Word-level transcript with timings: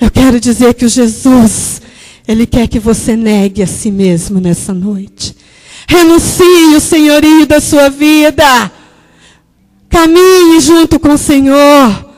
Eu 0.00 0.10
quero 0.10 0.40
dizer 0.40 0.74
que 0.74 0.84
o 0.84 0.88
Jesus, 0.88 1.80
Ele 2.26 2.46
quer 2.46 2.68
que 2.68 2.78
você 2.78 3.16
negue 3.16 3.62
a 3.62 3.66
si 3.66 3.90
mesmo 3.90 4.40
nessa 4.40 4.72
noite. 4.74 5.36
Renuncie 5.86 6.74
o 6.76 6.80
senhorio 6.80 7.46
da 7.46 7.60
sua 7.60 7.88
vida. 7.88 8.72
Caminhe 9.88 10.60
junto 10.60 10.98
com 10.98 11.14
o 11.14 11.18
Senhor. 11.18 12.12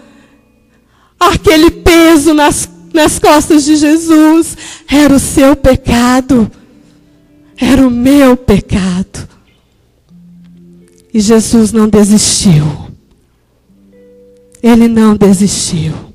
Aquele 1.19 1.71
peso 1.71 2.33
nas, 2.35 2.69
nas 2.93 3.19
costas 3.19 3.65
de 3.65 3.77
Jesus 3.77 4.57
era 4.89 5.15
o 5.15 5.19
seu 5.19 5.57
pecado. 5.57 6.51
Era 7.57 7.87
o 7.87 7.91
meu 7.91 8.37
pecado. 8.37 9.29
E 11.13 11.21
Jesus 11.21 11.73
não 11.73 11.89
desistiu. 11.89 12.65
Ele 14.63 14.89
não 14.89 15.17
desistiu. 15.17 16.14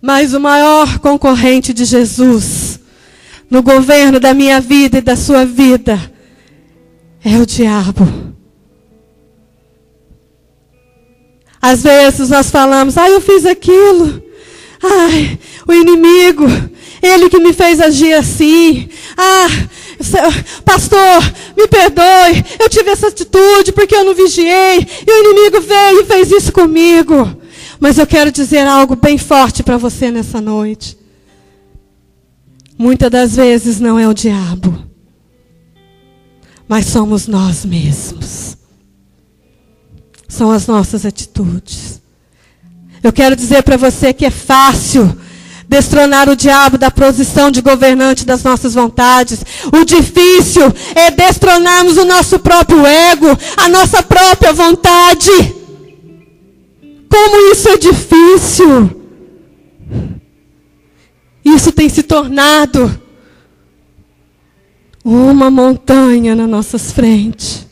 Mas 0.00 0.32
o 0.32 0.40
maior 0.40 0.98
concorrente 0.98 1.72
de 1.72 1.84
Jesus 1.84 2.78
no 3.50 3.62
governo 3.62 4.20
da 4.20 4.32
minha 4.32 4.60
vida 4.60 4.98
e 4.98 5.02
da 5.02 5.16
sua 5.16 5.44
vida 5.44 5.98
é 7.24 7.38
o 7.38 7.46
diabo. 7.46 8.06
Às 11.60 11.82
vezes 11.82 12.30
nós 12.30 12.50
falamos, 12.50 12.96
ah, 12.96 13.10
eu 13.10 13.20
fiz 13.20 13.44
aquilo. 13.44 14.22
Ai, 14.82 15.38
o 15.66 15.72
inimigo, 15.72 16.46
ele 17.02 17.28
que 17.28 17.40
me 17.40 17.52
fez 17.52 17.80
agir 17.80 18.12
assim. 18.14 18.88
Ah, 19.16 19.48
pastor, 20.64 21.32
me 21.56 21.66
perdoe, 21.66 22.44
eu 22.60 22.68
tive 22.68 22.90
essa 22.90 23.08
atitude 23.08 23.72
porque 23.72 23.96
eu 23.96 24.04
não 24.04 24.14
vigiei. 24.14 24.86
E 25.06 25.10
o 25.10 25.24
inimigo 25.24 25.60
veio 25.60 26.02
e 26.02 26.04
fez 26.04 26.30
isso 26.30 26.52
comigo. 26.52 27.36
Mas 27.80 27.98
eu 27.98 28.06
quero 28.06 28.32
dizer 28.32 28.66
algo 28.66 28.96
bem 28.96 29.18
forte 29.18 29.62
para 29.62 29.76
você 29.76 30.10
nessa 30.10 30.40
noite. 30.40 30.98
Muitas 32.76 33.10
das 33.10 33.36
vezes 33.36 33.80
não 33.80 33.98
é 33.98 34.06
o 34.06 34.14
diabo, 34.14 34.86
mas 36.68 36.86
somos 36.86 37.26
nós 37.26 37.64
mesmos. 37.64 38.56
São 40.28 40.50
as 40.50 40.66
nossas 40.66 41.04
atitudes. 41.04 42.00
Eu 43.02 43.12
quero 43.12 43.34
dizer 43.34 43.62
para 43.62 43.76
você 43.76 44.12
que 44.12 44.24
é 44.24 44.30
fácil 44.30 45.18
destronar 45.68 46.28
o 46.28 46.36
diabo 46.36 46.78
da 46.78 46.90
posição 46.90 47.50
de 47.50 47.60
governante 47.60 48.24
das 48.24 48.42
nossas 48.42 48.74
vontades. 48.74 49.40
O 49.72 49.84
difícil 49.84 50.72
é 50.94 51.10
destronarmos 51.10 51.96
o 51.96 52.04
nosso 52.04 52.38
próprio 52.38 52.86
ego, 52.86 53.26
a 53.56 53.68
nossa 53.68 54.02
própria 54.02 54.52
vontade. 54.52 55.57
Como 57.08 57.52
isso 57.52 57.68
é 57.68 57.76
difícil. 57.76 58.98
Isso 61.44 61.72
tem 61.72 61.88
se 61.88 62.02
tornado 62.02 63.00
uma 65.04 65.50
montanha 65.50 66.34
nas 66.34 66.48
nossas 66.48 66.92
frentes. 66.92 67.66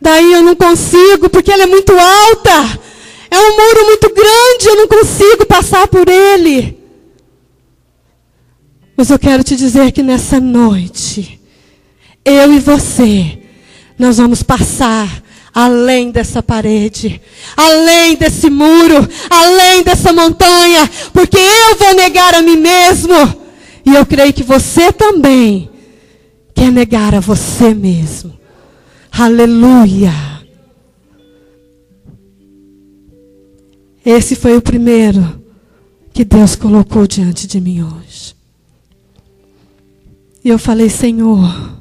Daí 0.00 0.32
eu 0.32 0.42
não 0.42 0.54
consigo, 0.54 1.30
porque 1.30 1.50
ela 1.50 1.62
é 1.62 1.66
muito 1.66 1.92
alta. 1.92 2.80
É 3.30 3.38
um 3.38 3.56
muro 3.56 3.86
muito 3.86 4.12
grande, 4.12 4.66
eu 4.66 4.76
não 4.76 4.88
consigo 4.88 5.46
passar 5.46 5.88
por 5.88 6.06
ele. 6.08 6.78
Mas 8.96 9.10
eu 9.10 9.18
quero 9.18 9.42
te 9.42 9.56
dizer 9.56 9.90
que 9.92 10.02
nessa 10.02 10.38
noite, 10.38 11.40
eu 12.24 12.52
e 12.52 12.58
você, 12.58 13.38
nós 13.98 14.18
vamos 14.18 14.42
passar 14.42 15.22
além 15.54 16.10
dessa 16.10 16.42
parede, 16.42 17.20
além 17.56 18.16
desse 18.16 18.48
muro, 18.48 19.06
além 19.28 19.82
dessa 19.82 20.12
montanha, 20.12 20.88
porque 21.12 21.36
eu 21.36 21.76
vou 21.76 21.94
negar 21.94 22.34
a 22.34 22.42
mim 22.42 22.56
mesmo. 22.56 23.14
E 23.84 23.94
eu 23.94 24.06
creio 24.06 24.32
que 24.32 24.42
você 24.42 24.92
também 24.92 25.68
quer 26.54 26.70
negar 26.70 27.14
a 27.14 27.20
você 27.20 27.74
mesmo. 27.74 28.32
Aleluia. 29.10 30.12
Esse 34.04 34.34
foi 34.34 34.56
o 34.56 34.62
primeiro 34.62 35.42
que 36.12 36.24
Deus 36.24 36.56
colocou 36.56 37.06
diante 37.06 37.46
de 37.46 37.60
mim 37.60 37.82
hoje. 37.82 38.34
E 40.44 40.48
eu 40.48 40.58
falei, 40.58 40.88
Senhor, 40.88 41.80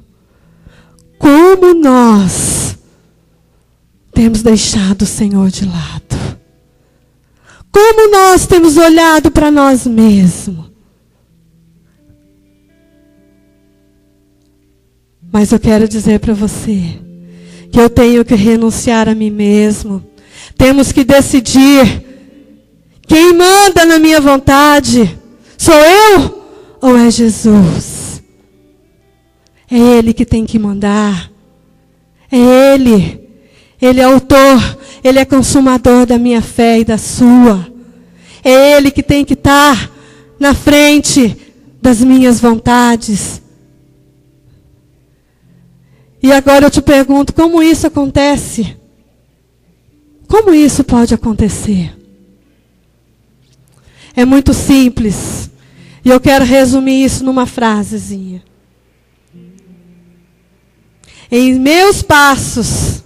como 1.17 1.73
nós 1.73 2.60
temos 4.13 4.41
deixado 4.41 5.03
o 5.03 5.07
Senhor 5.07 5.49
de 5.49 5.65
lado. 5.65 6.39
Como 7.71 8.11
nós 8.11 8.45
temos 8.45 8.77
olhado 8.77 9.31
para 9.31 9.49
nós 9.49 9.87
mesmos. 9.87 10.71
Mas 15.31 15.51
eu 15.51 15.59
quero 15.59 15.87
dizer 15.87 16.19
para 16.19 16.33
você 16.33 16.99
que 17.71 17.79
eu 17.79 17.89
tenho 17.89 18.25
que 18.25 18.35
renunciar 18.35 19.07
a 19.07 19.15
mim 19.15 19.29
mesmo. 19.29 20.03
Temos 20.57 20.91
que 20.91 21.05
decidir 21.05 22.03
quem 23.07 23.33
manda 23.33 23.85
na 23.85 23.97
minha 23.97 24.19
vontade. 24.19 25.17
Sou 25.57 25.73
eu 25.73 26.43
ou 26.81 26.97
é 26.97 27.09
Jesus? 27.09 28.21
É 29.69 29.77
Ele 29.77 30.13
que 30.13 30.25
tem 30.25 30.45
que 30.45 30.59
mandar. 30.59 31.31
É 32.29 32.73
Ele. 32.73 33.20
Ele 33.81 33.99
é 33.99 34.03
autor, 34.03 34.77
Ele 35.03 35.19
é 35.19 35.25
consumador 35.25 36.05
da 36.05 36.17
minha 36.17 36.41
fé 36.41 36.79
e 36.79 36.85
da 36.85 36.97
sua. 36.97 37.67
É 38.43 38.77
Ele 38.77 38.91
que 38.91 39.01
tem 39.01 39.25
que 39.25 39.33
estar 39.33 39.91
na 40.39 40.53
frente 40.53 41.35
das 41.81 42.01
minhas 42.01 42.39
vontades. 42.39 43.41
E 46.21 46.31
agora 46.31 46.65
eu 46.65 46.71
te 46.71 46.81
pergunto: 46.81 47.33
como 47.33 47.63
isso 47.63 47.87
acontece? 47.87 48.77
Como 50.27 50.53
isso 50.53 50.83
pode 50.83 51.13
acontecer? 51.13 51.97
É 54.15 54.23
muito 54.23 54.53
simples. 54.53 55.49
E 56.03 56.09
eu 56.09 56.19
quero 56.19 56.45
resumir 56.45 57.03
isso 57.03 57.23
numa 57.23 57.45
frasezinha. 57.45 58.43
Em 61.29 61.59
meus 61.59 62.01
passos, 62.01 63.03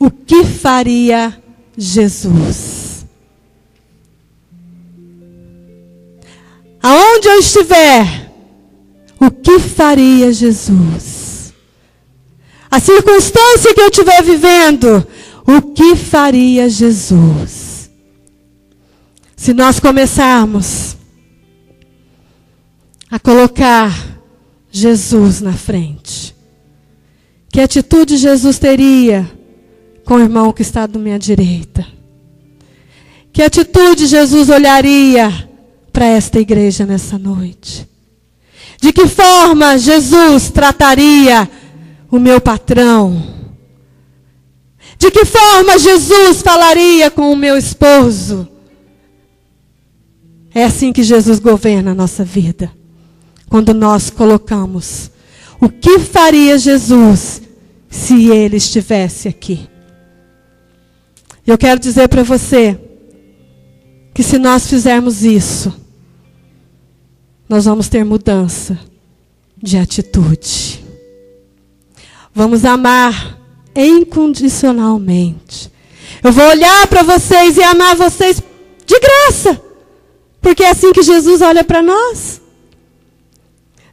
o 0.00 0.10
que 0.10 0.46
faria 0.46 1.38
Jesus? 1.76 3.04
Aonde 6.82 7.28
eu 7.28 7.38
estiver, 7.38 8.32
o 9.20 9.30
que 9.30 9.58
faria 9.58 10.32
Jesus? 10.32 11.52
A 12.70 12.80
circunstância 12.80 13.74
que 13.74 13.80
eu 13.82 13.88
estiver 13.88 14.22
vivendo, 14.22 15.06
o 15.46 15.60
que 15.72 15.94
faria 15.94 16.70
Jesus? 16.70 17.90
Se 19.36 19.52
nós 19.52 19.78
começarmos 19.78 20.96
a 23.10 23.18
colocar 23.18 23.92
Jesus 24.70 25.42
na 25.42 25.52
frente, 25.52 26.34
que 27.52 27.60
atitude 27.60 28.16
Jesus 28.16 28.58
teria 28.58 29.39
com 30.10 30.16
o 30.16 30.20
irmão 30.20 30.52
que 30.52 30.62
está 30.62 30.88
do 30.88 30.98
minha 30.98 31.20
direita? 31.20 31.86
Que 33.32 33.44
atitude 33.44 34.08
Jesus 34.08 34.48
olharia 34.48 35.48
para 35.92 36.04
esta 36.04 36.40
igreja 36.40 36.84
nessa 36.84 37.16
noite? 37.16 37.88
De 38.80 38.92
que 38.92 39.06
forma 39.06 39.78
Jesus 39.78 40.50
trataria 40.50 41.48
o 42.10 42.18
meu 42.18 42.40
patrão? 42.40 43.22
De 44.98 45.12
que 45.12 45.24
forma 45.24 45.78
Jesus 45.78 46.42
falaria 46.42 47.08
com 47.08 47.30
o 47.30 47.36
meu 47.36 47.56
esposo? 47.56 48.48
É 50.52 50.64
assim 50.64 50.92
que 50.92 51.04
Jesus 51.04 51.38
governa 51.38 51.92
a 51.92 51.94
nossa 51.94 52.24
vida. 52.24 52.72
Quando 53.48 53.72
nós 53.72 54.10
colocamos 54.10 55.08
o 55.60 55.68
que 55.68 56.00
faria 56.00 56.58
Jesus 56.58 57.42
se 57.88 58.28
ele 58.28 58.56
estivesse 58.56 59.28
aqui. 59.28 59.70
Eu 61.50 61.58
quero 61.58 61.80
dizer 61.80 62.08
para 62.08 62.22
você 62.22 62.78
que 64.14 64.22
se 64.22 64.38
nós 64.38 64.68
fizermos 64.68 65.24
isso, 65.24 65.74
nós 67.48 67.64
vamos 67.64 67.88
ter 67.88 68.04
mudança 68.04 68.78
de 69.60 69.76
atitude. 69.76 70.84
Vamos 72.32 72.64
amar 72.64 73.36
incondicionalmente. 73.74 75.72
Eu 76.22 76.30
vou 76.30 76.46
olhar 76.46 76.86
para 76.86 77.02
vocês 77.02 77.56
e 77.56 77.62
amar 77.64 77.96
vocês 77.96 78.40
de 78.86 79.00
graça. 79.00 79.60
Porque 80.40 80.62
é 80.62 80.70
assim 80.70 80.92
que 80.92 81.02
Jesus 81.02 81.40
olha 81.42 81.64
para 81.64 81.82
nós. 81.82 82.40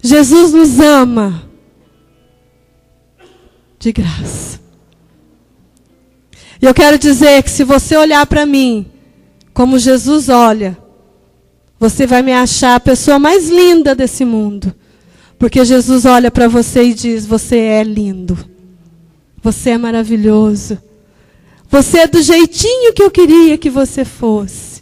Jesus 0.04 0.54
nos 0.54 0.80
ama 0.80 1.50
de 3.80 3.92
graça. 3.92 4.67
E 6.62 6.66
eu 6.66 6.74
quero 6.74 6.98
dizer 6.98 7.44
que 7.44 7.52
se 7.52 7.64
você 7.64 7.96
olhar 7.96 8.26
para 8.26 8.46
mim 8.46 8.86
como 9.54 9.80
Jesus 9.80 10.30
olha, 10.30 10.78
você 11.80 12.08
vai 12.08 12.22
me 12.22 12.34
achar 12.34 12.76
a 12.76 12.80
pessoa 12.80 13.20
mais 13.20 13.50
linda 13.50 13.94
desse 13.94 14.26
mundo. 14.26 14.74
Porque 15.38 15.64
Jesus 15.64 16.06
olha 16.06 16.32
para 16.32 16.48
você 16.48 16.84
e 16.84 16.94
diz: 16.94 17.26
Você 17.26 17.58
é 17.58 17.84
lindo. 17.84 18.38
Você 19.42 19.72
é 19.72 19.78
maravilhoso. 19.78 20.82
Você 21.70 22.00
é 22.00 22.08
do 22.08 22.22
jeitinho 22.22 22.94
que 22.94 23.04
eu 23.04 23.12
queria 23.12 23.58
que 23.58 23.70
você 23.70 24.04
fosse. 24.04 24.82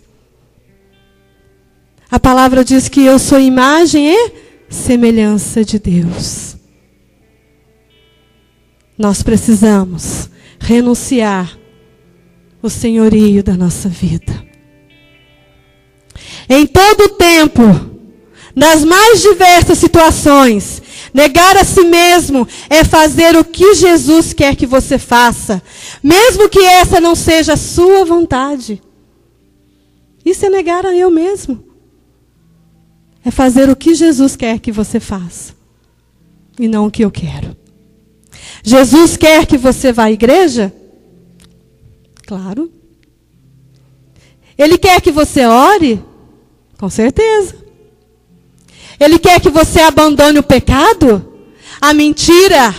A 2.09 2.19
palavra 2.19 2.63
diz 2.63 2.87
que 2.87 3.03
eu 3.03 3.19
sou 3.19 3.39
imagem 3.39 4.07
e 4.07 4.31
semelhança 4.69 5.65
de 5.65 5.79
Deus. 5.79 6.55
Nós 8.97 9.21
precisamos 9.21 10.29
renunciar 10.59 11.57
o 12.65 12.69
senhorio 12.69 13.43
da 13.43 13.55
nossa 13.55 13.87
vida. 13.87 14.43
Em 16.49 16.65
todo 16.65 17.09
tempo, 17.09 17.61
nas 18.55 18.83
mais 18.83 19.21
diversas 19.21 19.77
situações, 19.77 20.81
negar 21.13 21.57
a 21.57 21.63
si 21.63 21.83
mesmo 21.83 22.47
é 22.69 22.83
fazer 22.83 23.35
o 23.35 23.43
que 23.43 23.75
Jesus 23.75 24.33
quer 24.33 24.55
que 24.55 24.65
você 24.65 24.97
faça, 24.97 25.61
mesmo 26.01 26.49
que 26.49 26.59
essa 26.59 26.99
não 26.99 27.15
seja 27.15 27.53
a 27.53 27.57
sua 27.57 28.03
vontade. 28.05 28.81
Isso 30.23 30.45
é 30.45 30.49
negar 30.49 30.85
a 30.85 30.95
eu 30.95 31.11
mesmo. 31.11 31.63
É 33.23 33.31
fazer 33.31 33.69
o 33.69 33.75
que 33.75 33.95
Jesus 33.95 34.35
quer 34.35 34.59
que 34.59 34.71
você 34.71 34.99
faça, 34.99 35.53
e 36.59 36.67
não 36.67 36.87
o 36.87 36.91
que 36.91 37.03
eu 37.03 37.11
quero. 37.11 37.55
Jesus 38.63 39.17
quer 39.17 39.45
que 39.45 39.57
você 39.57 39.91
vá 39.91 40.05
à 40.05 40.11
igreja? 40.11 40.73
Claro. 42.25 42.71
Ele 44.57 44.77
quer 44.77 45.01
que 45.01 45.11
você 45.11 45.45
ore? 45.45 46.01
Com 46.77 46.89
certeza. 46.89 47.55
Ele 48.99 49.19
quer 49.19 49.39
que 49.39 49.49
você 49.49 49.81
abandone 49.81 50.39
o 50.39 50.43
pecado, 50.43 51.33
a 51.81 51.93
mentira, 51.93 52.73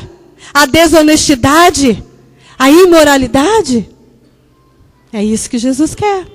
a 0.53 0.67
desonestidade, 0.67 2.03
a 2.59 2.71
imoralidade? 2.71 3.89
É 5.13 5.23
isso 5.23 5.51
que 5.51 5.59
Jesus 5.59 5.95
quer. 5.95 6.27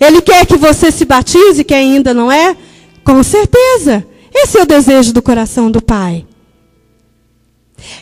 Ele 0.00 0.20
quer 0.20 0.44
que 0.44 0.56
você 0.56 0.90
se 0.90 1.04
batize, 1.04 1.64
que 1.64 1.74
ainda 1.74 2.12
não 2.12 2.30
é? 2.30 2.56
Com 3.04 3.22
certeza. 3.22 4.06
Esse 4.34 4.58
é 4.58 4.62
o 4.62 4.66
desejo 4.66 5.12
do 5.12 5.22
coração 5.22 5.70
do 5.70 5.80
Pai. 5.80 6.26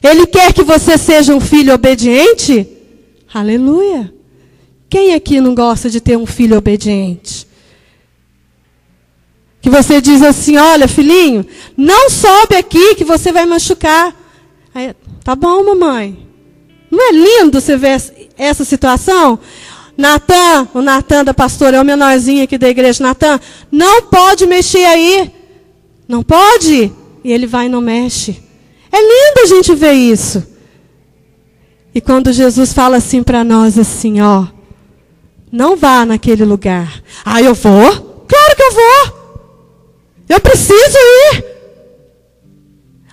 Ele 0.02 0.26
quer 0.26 0.52
que 0.52 0.62
você 0.62 0.98
seja 0.98 1.34
um 1.34 1.40
filho 1.40 1.72
obediente? 1.72 2.77
Aleluia. 3.32 4.12
Quem 4.88 5.14
aqui 5.14 5.40
não 5.40 5.54
gosta 5.54 5.90
de 5.90 6.00
ter 6.00 6.16
um 6.16 6.24
filho 6.24 6.56
obediente? 6.56 7.46
Que 9.60 9.68
você 9.68 10.00
diz 10.00 10.22
assim: 10.22 10.56
olha, 10.56 10.88
filhinho, 10.88 11.44
não 11.76 12.08
sobe 12.08 12.56
aqui 12.56 12.94
que 12.94 13.04
você 13.04 13.30
vai 13.30 13.44
machucar. 13.44 14.14
Aí, 14.74 14.94
tá 15.22 15.34
bom, 15.34 15.64
mamãe. 15.64 16.26
Não 16.90 17.10
é 17.10 17.12
lindo 17.12 17.60
você 17.60 17.76
ver 17.76 18.00
essa 18.36 18.64
situação? 18.64 19.38
Natan, 19.96 20.68
o 20.72 20.80
Natan 20.80 21.24
da 21.24 21.34
pastora, 21.34 21.76
é 21.76 21.80
o 21.80 21.84
menorzinho 21.84 22.44
aqui 22.44 22.56
da 22.56 22.68
igreja. 22.68 23.02
Natan, 23.02 23.38
não 23.70 24.02
pode 24.02 24.46
mexer 24.46 24.84
aí. 24.84 25.30
Não 26.06 26.22
pode? 26.22 26.90
E 27.22 27.32
ele 27.32 27.46
vai 27.46 27.66
e 27.66 27.68
não 27.68 27.80
mexe. 27.82 28.40
É 28.90 28.96
lindo 28.96 29.40
a 29.42 29.46
gente 29.46 29.74
ver 29.74 29.92
isso. 29.92 30.57
E 31.94 32.00
quando 32.00 32.32
Jesus 32.32 32.72
fala 32.72 32.98
assim 32.98 33.22
para 33.22 33.42
nós, 33.42 33.78
assim, 33.78 34.20
ó, 34.20 34.46
não 35.50 35.76
vá 35.76 36.04
naquele 36.04 36.44
lugar. 36.44 37.02
Ah, 37.24 37.42
eu 37.42 37.54
vou? 37.54 38.24
Claro 38.28 38.56
que 38.56 38.62
eu 38.62 38.72
vou. 38.72 39.18
Eu 40.28 40.40
preciso 40.40 40.98
ir. 40.98 41.44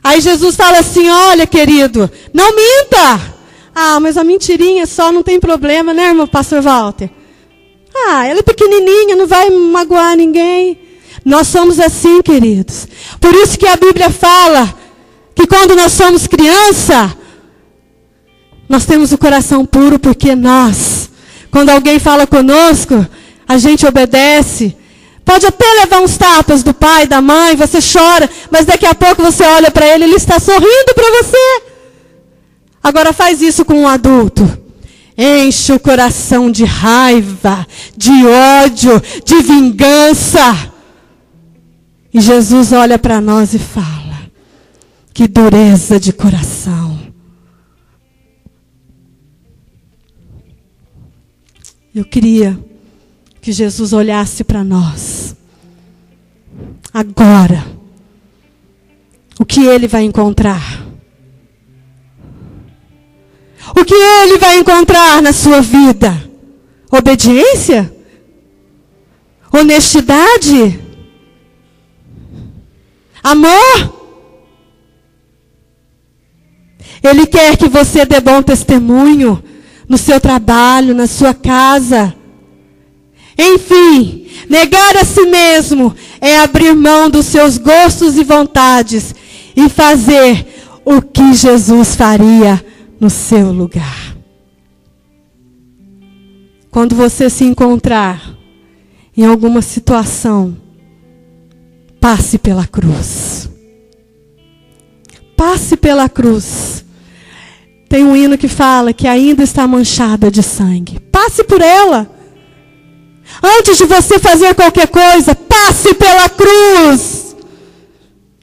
Aí 0.04 0.22
Jesus 0.22 0.56
fala 0.56 0.80
assim: 0.80 1.10
olha, 1.10 1.48
querido, 1.48 2.10
não 2.34 2.56
minta. 2.56 3.36
Ah, 3.74 4.00
mas 4.00 4.18
a 4.18 4.24
mentirinha 4.24 4.86
só 4.86 5.12
não 5.12 5.24
tem 5.24 5.40
problema, 5.40 5.94
né, 5.94 6.10
irmão 6.10 6.28
pastor 6.28 6.62
Walter? 6.62 7.10
Ah, 7.94 8.26
ela 8.28 8.40
é 8.40 8.44
pequenininha, 8.44 9.16
não 9.16 9.26
vai 9.26 9.50
magoar 9.50 10.16
ninguém. 10.16 10.78
Nós 11.24 11.48
somos 11.48 11.80
assim, 11.80 12.22
queridos. 12.22 12.88
Por 13.20 13.34
isso 13.34 13.58
que 13.58 13.66
a 13.66 13.76
Bíblia 13.76 14.10
fala 14.10 14.74
que 15.34 15.48
quando 15.48 15.76
nós 15.76 15.94
somos 15.94 16.28
criança, 16.28 17.18
nós 18.68 18.86
temos 18.86 19.12
o 19.12 19.18
coração 19.18 19.66
puro 19.66 20.00
porque 20.00 20.36
nós, 20.36 21.10
quando 21.52 21.70
alguém 21.70 22.00
fala 22.00 22.26
conosco, 22.26 23.06
a 23.48 23.58
gente 23.58 23.86
obedece. 23.86 24.76
Pode 25.24 25.46
até 25.46 25.66
levar 25.82 26.02
uns 26.02 26.18
tapas 26.18 26.62
do 26.62 26.74
pai, 26.74 27.08
da 27.08 27.22
mãe, 27.22 27.56
você 27.56 27.80
chora, 27.82 28.30
mas 28.52 28.66
daqui 28.66 28.86
a 28.86 28.94
pouco 28.94 29.24
você 29.24 29.44
olha 29.44 29.72
para 29.72 29.88
ele, 29.88 30.04
ele 30.04 30.16
está 30.16 30.40
sorrindo 30.40 30.94
para 30.94 31.24
você. 31.24 31.64
Agora 32.84 33.12
faz 33.12 33.42
isso 33.42 33.66
com 33.66 33.74
um 33.74 33.88
adulto. 33.88 34.66
Enche 35.18 35.72
o 35.74 35.80
coração 35.80 36.52
de 36.52 36.66
raiva, 36.66 37.66
de 37.96 38.12
ódio, 38.62 39.02
de 39.24 39.42
vingança. 39.42 40.72
E 42.14 42.22
Jesus 42.22 42.72
olha 42.74 43.00
para 43.00 43.20
nós 43.20 43.54
e 43.54 43.60
fala: 43.60 44.30
Que 45.14 45.28
dureza 45.28 46.00
de 46.00 46.14
coração. 46.14 47.05
Eu 51.96 52.04
queria 52.04 52.60
que 53.40 53.54
Jesus 53.54 53.94
olhasse 53.94 54.44
para 54.44 54.66
nós. 54.66 55.34
Agora. 56.94 57.66
O 59.40 59.46
que 59.46 59.66
ele 59.66 59.88
vai 59.88 60.04
encontrar? 60.04 60.86
O 63.70 63.86
que 63.86 63.94
ele 63.94 64.38
vai 64.38 64.60
encontrar 64.60 65.22
na 65.22 65.32
sua 65.32 65.62
vida? 65.62 66.30
Obediência? 66.92 67.96
Honestidade? 69.50 70.78
Amor? 73.24 73.96
Ele 77.02 77.26
quer 77.26 77.56
que 77.56 77.70
você 77.70 78.06
dê 78.06 78.20
bom 78.20 78.42
testemunho 78.42 79.42
no 79.88 79.98
seu 79.98 80.20
trabalho, 80.20 80.96
na 80.96 81.08
sua 81.08 81.34
casa. 81.34 82.16
Enfim, 83.38 84.28
negar 84.50 84.96
a 84.98 85.04
si 85.04 85.26
mesmo 85.26 85.94
é 86.22 86.40
abrir 86.40 86.74
mão 86.74 87.10
dos 87.10 87.26
seus 87.26 87.58
gostos 87.58 88.18
e 88.18 88.24
vontades 88.24 89.14
e 89.56 89.70
fazer 89.70 90.46
o 90.86 91.02
que 91.02 91.34
Jesus 91.34 91.96
faria 91.96 92.64
no 93.00 93.10
seu 93.10 93.52
lugar. 93.52 94.16
Quando 96.72 96.96
você 96.96 97.30
se 97.30 97.44
encontrar 97.44 98.36
em 99.16 99.26
alguma 99.26 99.62
situação, 99.62 100.58
passe 102.00 102.38
pela 102.38 102.68
cruz. 102.68 103.50
Passe 105.36 105.76
pela 105.76 106.08
cruz. 106.08 106.85
Tem 107.88 108.04
um 108.04 108.16
hino 108.16 108.38
que 108.38 108.48
fala 108.48 108.94
que 108.94 109.08
ainda 109.08 109.44
está 109.44 109.68
manchada 109.68 110.32
de 110.32 110.42
sangue. 110.42 111.00
Passe 111.12 111.44
por 111.44 111.62
ela. 111.62 112.10
Antes 113.42 113.78
de 113.78 113.86
você 113.86 114.20
fazer 114.20 114.54
qualquer 114.56 114.88
coisa, 114.88 115.36
passe 115.36 115.94
pela 115.94 116.30
cruz. 116.30 117.36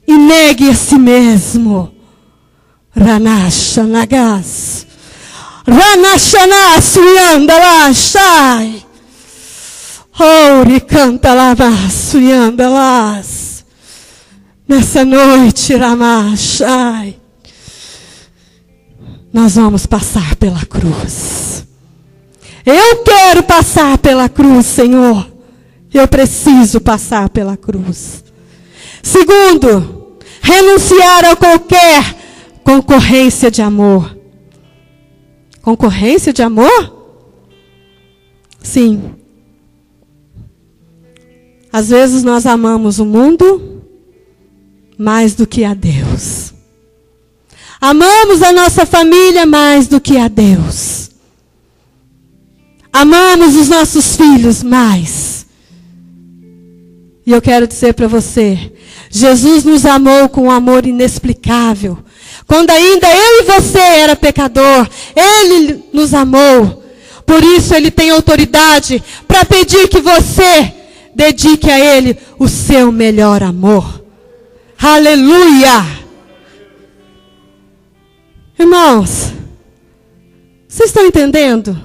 E 0.07 0.13
negue 0.13 0.71
a 0.71 0.75
si 0.75 0.97
mesmo. 0.97 1.93
Ranasha 2.95 3.85
nagas. 3.85 4.87
Ranashana 5.67 6.81
suyanda 6.81 7.93
shai. 7.95 8.85
Ori 10.19 10.81
canta 10.81 11.33
lava 11.33 11.71
suyanda 11.89 12.69
las. 12.69 13.65
Nessa 14.69 15.05
noite, 15.05 15.75
Ramashai 15.75 17.22
nós 19.33 19.55
vamos 19.55 19.87
passar 19.87 20.37
pela 20.37 20.65
cruz. 20.67 21.67
Eu 22.65 23.03
quero 23.03 23.43
passar 23.43 23.99
pela 23.99 24.29
cruz, 24.29 24.67
Senhor. 24.67 25.31
Eu 25.93 26.07
preciso 26.07 26.81
passar 26.81 27.29
pela 27.29 27.57
cruz. 27.57 28.23
Segundo, 29.03 30.19
renunciar 30.41 31.25
a 31.25 31.37
qualquer 31.37 32.17
concorrência 32.63 33.51
de 33.51 33.63
amor. 33.63 34.17
Concorrência 35.61 36.33
de 36.33 36.43
amor? 36.43 37.01
Sim. 38.63 39.15
Às 41.73 41.89
vezes 41.89 42.23
nós 42.23 42.47
amamos 42.47 42.99
o 42.99 43.05
mundo 43.05 43.83
mais 44.99 45.35
do 45.35 45.47
que 45.47 45.65
a 45.65 45.75
Deus. 45.75 46.52
Amamos 47.85 48.41
a 48.43 48.53
nossa 48.53 48.87
família 48.87 49.45
mais 49.45 49.89
do 49.89 50.01
que 50.01 50.17
a 50.17 50.29
Deus. 50.29 51.11
amamos 52.93 53.57
os 53.57 53.69
nossos 53.69 54.15
filhos 54.15 54.63
mais. 54.63 55.45
E 57.27 57.33
eu 57.33 57.43
quero 57.43 57.67
dizer 57.67 57.95
para 57.95 58.07
você, 58.07 58.73
Jesus 59.11 59.65
nos 59.65 59.85
amou 59.85 60.29
com 60.29 60.43
um 60.43 60.51
amor 60.51 60.87
inexplicável. 60.87 61.99
Quando 62.47 62.71
ainda 62.71 63.09
eu 63.09 63.41
e 63.41 63.43
você 63.43 63.81
era 63.81 64.15
pecador, 64.15 64.89
Ele 65.17 65.83
nos 65.93 66.15
amou. 66.15 66.85
Por 67.27 67.43
isso 67.43 67.75
Ele 67.75 67.91
tem 67.91 68.11
autoridade 68.11 69.03
para 69.27 69.45
pedir 69.45 69.89
que 69.89 70.01
você 70.01 70.73
dedique 71.13 71.69
a 71.69 71.81
Ele 71.81 72.17
o 72.39 72.47
seu 72.47 72.93
melhor 72.93 73.43
amor. 73.43 74.05
Aleluia! 74.79 76.02
Irmãos, 78.63 79.33
vocês 80.69 80.91
estão 80.91 81.05
entendendo 81.05 81.77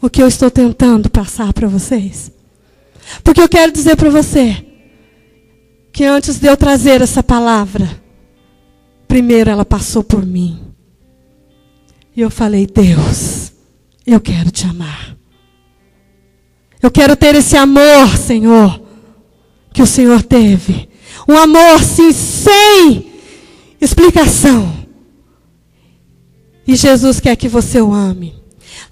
o 0.00 0.08
que 0.08 0.22
eu 0.22 0.28
estou 0.28 0.48
tentando 0.48 1.10
passar 1.10 1.52
para 1.52 1.66
vocês? 1.66 2.30
Porque 3.24 3.40
eu 3.40 3.48
quero 3.48 3.72
dizer 3.72 3.96
para 3.96 4.10
você 4.10 4.64
que 5.92 6.04
antes 6.04 6.38
de 6.38 6.46
eu 6.46 6.56
trazer 6.56 7.02
essa 7.02 7.20
palavra, 7.20 8.00
primeiro 9.08 9.50
ela 9.50 9.64
passou 9.64 10.04
por 10.04 10.24
mim. 10.24 10.72
E 12.14 12.20
eu 12.20 12.30
falei: 12.30 12.64
Deus, 12.64 13.52
eu 14.06 14.20
quero 14.20 14.52
te 14.52 14.66
amar. 14.68 15.16
Eu 16.80 16.92
quero 16.92 17.16
ter 17.16 17.34
esse 17.34 17.56
amor, 17.56 18.16
Senhor, 18.16 18.80
que 19.74 19.82
o 19.82 19.86
Senhor 19.86 20.22
teve. 20.22 20.88
Um 21.28 21.36
amor, 21.36 21.82
sim, 21.82 22.12
sem 22.12 23.10
explicação. 23.80 24.79
E 26.70 26.76
Jesus 26.76 27.18
quer 27.18 27.34
que 27.34 27.48
você 27.48 27.80
o 27.80 27.92
ame. 27.92 28.32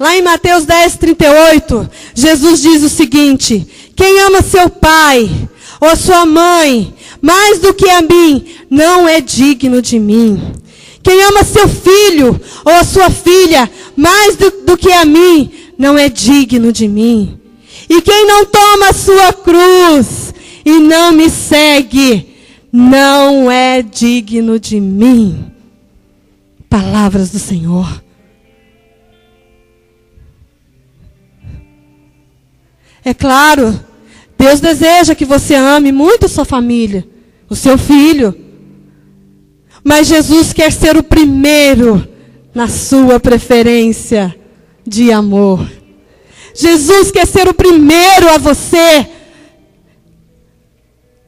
Lá 0.00 0.16
em 0.16 0.20
Mateus 0.20 0.64
10, 0.64 0.96
38, 0.96 1.88
Jesus 2.12 2.60
diz 2.60 2.82
o 2.82 2.88
seguinte: 2.88 3.64
Quem 3.94 4.18
ama 4.18 4.42
seu 4.42 4.68
pai 4.68 5.30
ou 5.80 5.94
sua 5.94 6.26
mãe 6.26 6.92
mais 7.22 7.60
do 7.60 7.72
que 7.72 7.88
a 7.88 8.02
mim, 8.02 8.44
não 8.68 9.08
é 9.08 9.20
digno 9.20 9.80
de 9.80 9.96
mim. 10.00 10.54
Quem 11.04 11.22
ama 11.22 11.44
seu 11.44 11.68
filho 11.68 12.40
ou 12.64 12.84
sua 12.84 13.10
filha 13.10 13.70
mais 13.96 14.34
do, 14.34 14.50
do 14.66 14.76
que 14.76 14.90
a 14.90 15.04
mim, 15.04 15.48
não 15.78 15.96
é 15.96 16.08
digno 16.08 16.72
de 16.72 16.88
mim. 16.88 17.38
E 17.88 18.02
quem 18.02 18.26
não 18.26 18.44
toma 18.44 18.88
a 18.88 18.92
sua 18.92 19.32
cruz 19.32 20.34
e 20.64 20.80
não 20.80 21.12
me 21.12 21.30
segue, 21.30 22.26
não 22.72 23.48
é 23.48 23.82
digno 23.82 24.58
de 24.58 24.80
mim. 24.80 25.57
Palavras 26.68 27.30
do 27.30 27.38
Senhor. 27.38 28.02
É 33.04 33.14
claro, 33.14 33.78
Deus 34.36 34.60
deseja 34.60 35.14
que 35.14 35.24
você 35.24 35.54
ame 35.54 35.90
muito 35.92 36.26
a 36.26 36.28
sua 36.28 36.44
família, 36.44 37.06
o 37.48 37.56
seu 37.56 37.78
filho. 37.78 38.34
Mas 39.82 40.08
Jesus 40.08 40.52
quer 40.52 40.70
ser 40.72 40.96
o 40.96 41.02
primeiro 41.02 42.06
na 42.54 42.68
sua 42.68 43.18
preferência 43.18 44.38
de 44.86 45.10
amor. 45.10 45.66
Jesus 46.54 47.10
quer 47.10 47.26
ser 47.26 47.48
o 47.48 47.54
primeiro 47.54 48.28
a 48.28 48.36
você. 48.36 49.08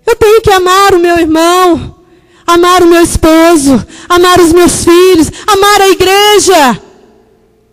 Eu 0.06 0.16
tenho 0.16 0.42
que 0.42 0.50
amar 0.50 0.94
o 0.94 0.98
meu 0.98 1.18
irmão, 1.18 1.99
amar 2.50 2.82
o 2.82 2.86
meu 2.86 3.02
esposo, 3.02 3.84
amar 4.08 4.40
os 4.40 4.52
meus 4.52 4.84
filhos, 4.84 5.30
amar 5.46 5.80
a 5.80 5.88
igreja. 5.88 6.80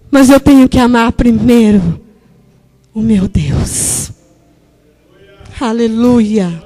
Mas 0.10 0.30
eu 0.30 0.40
tenho 0.40 0.70
que 0.70 0.80
amar 0.80 1.12
primeiro 1.12 2.00
o 2.94 3.02
meu 3.02 3.28
Deus. 3.28 4.12
Aleluia. 5.60 6.64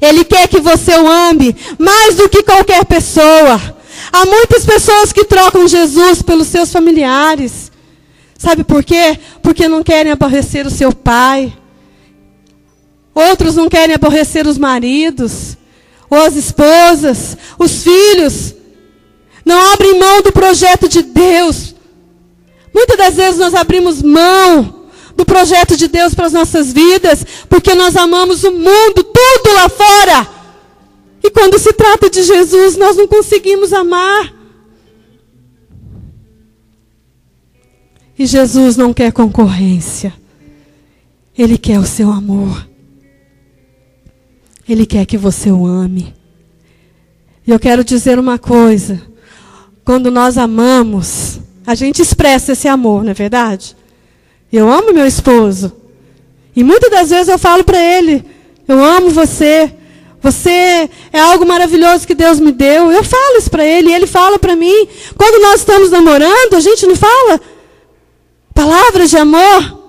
Ele 0.00 0.24
quer 0.24 0.48
que 0.48 0.60
você 0.60 0.96
o 0.96 1.08
ame 1.08 1.54
mais 1.78 2.16
do 2.16 2.28
que 2.28 2.42
qualquer 2.42 2.84
pessoa. 2.84 3.60
Há 4.12 4.26
muitas 4.26 4.64
pessoas 4.64 5.12
que 5.12 5.24
trocam 5.24 5.68
Jesus 5.68 6.22
pelos 6.22 6.48
seus 6.48 6.72
familiares. 6.72 7.70
Sabe 8.36 8.64
por 8.64 8.82
quê? 8.82 9.18
Porque 9.42 9.68
não 9.68 9.82
querem 9.82 10.12
aborrecer 10.12 10.66
o 10.66 10.70
seu 10.70 10.92
pai. 10.92 11.52
Outros 13.14 13.54
não 13.54 13.68
querem 13.68 13.94
aborrecer 13.94 14.46
os 14.46 14.56
maridos, 14.56 15.56
ou 16.10 16.18
as 16.18 16.34
esposas, 16.34 17.36
os 17.58 17.82
filhos. 17.82 18.54
Não 19.44 19.72
abrem 19.72 19.98
mão 19.98 20.20
do 20.20 20.32
projeto 20.32 20.88
de 20.88 21.02
Deus. 21.02 21.74
Muitas 22.74 22.96
das 22.98 23.14
vezes 23.14 23.38
nós 23.38 23.54
abrimos 23.54 24.02
mão 24.02 24.88
do 25.16 25.24
projeto 25.24 25.76
de 25.76 25.86
Deus 25.88 26.14
para 26.14 26.26
as 26.26 26.32
nossas 26.32 26.72
vidas, 26.72 27.24
porque 27.48 27.74
nós 27.74 27.96
amamos 27.96 28.42
o 28.42 28.50
mundo, 28.52 29.04
tudo 29.04 29.54
lá 29.54 29.68
fora. 29.68 30.28
E 31.22 31.30
quando 31.30 31.58
se 31.58 31.72
trata 31.72 32.08
de 32.08 32.22
Jesus, 32.22 32.76
nós 32.76 32.96
não 32.96 33.06
conseguimos 33.06 33.72
amar. 33.72 34.34
E 38.18 38.26
Jesus 38.26 38.76
não 38.76 38.92
quer 38.92 39.12
concorrência. 39.12 40.12
Ele 41.36 41.56
quer 41.56 41.78
o 41.78 41.86
seu 41.86 42.10
amor. 42.10 42.69
Ele 44.70 44.86
quer 44.86 45.04
que 45.04 45.18
você 45.18 45.50
o 45.50 45.66
ame. 45.66 46.14
E 47.44 47.50
eu 47.50 47.58
quero 47.58 47.82
dizer 47.82 48.20
uma 48.20 48.38
coisa. 48.38 49.02
Quando 49.84 50.12
nós 50.12 50.38
amamos, 50.38 51.40
a 51.66 51.74
gente 51.74 52.00
expressa 52.00 52.52
esse 52.52 52.68
amor, 52.68 53.02
não 53.02 53.10
é 53.10 53.14
verdade? 53.14 53.76
Eu 54.52 54.70
amo 54.70 54.92
meu 54.92 55.04
esposo. 55.04 55.72
E 56.54 56.62
muitas 56.62 56.88
das 56.88 57.10
vezes 57.10 57.26
eu 57.26 57.36
falo 57.36 57.64
para 57.64 57.82
ele: 57.82 58.24
Eu 58.68 58.80
amo 58.80 59.10
você. 59.10 59.74
Você 60.22 60.88
é 61.12 61.18
algo 61.18 61.44
maravilhoso 61.44 62.06
que 62.06 62.14
Deus 62.14 62.38
me 62.38 62.52
deu. 62.52 62.92
Eu 62.92 63.02
falo 63.02 63.38
isso 63.38 63.50
para 63.50 63.64
ele 63.64 63.88
e 63.88 63.94
ele 63.94 64.06
fala 64.06 64.38
para 64.38 64.54
mim. 64.54 64.86
Quando 65.16 65.42
nós 65.42 65.60
estamos 65.60 65.90
namorando, 65.90 66.54
a 66.54 66.60
gente 66.60 66.86
não 66.86 66.94
fala 66.94 67.40
palavras 68.54 69.10
de 69.10 69.16
amor. 69.16 69.80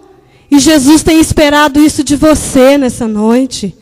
E 0.50 0.58
Jesus 0.58 1.04
tem 1.04 1.20
esperado 1.20 1.80
isso 1.80 2.04
de 2.04 2.16
você 2.16 2.80
nessa 2.80 3.08
noite. 3.08 3.76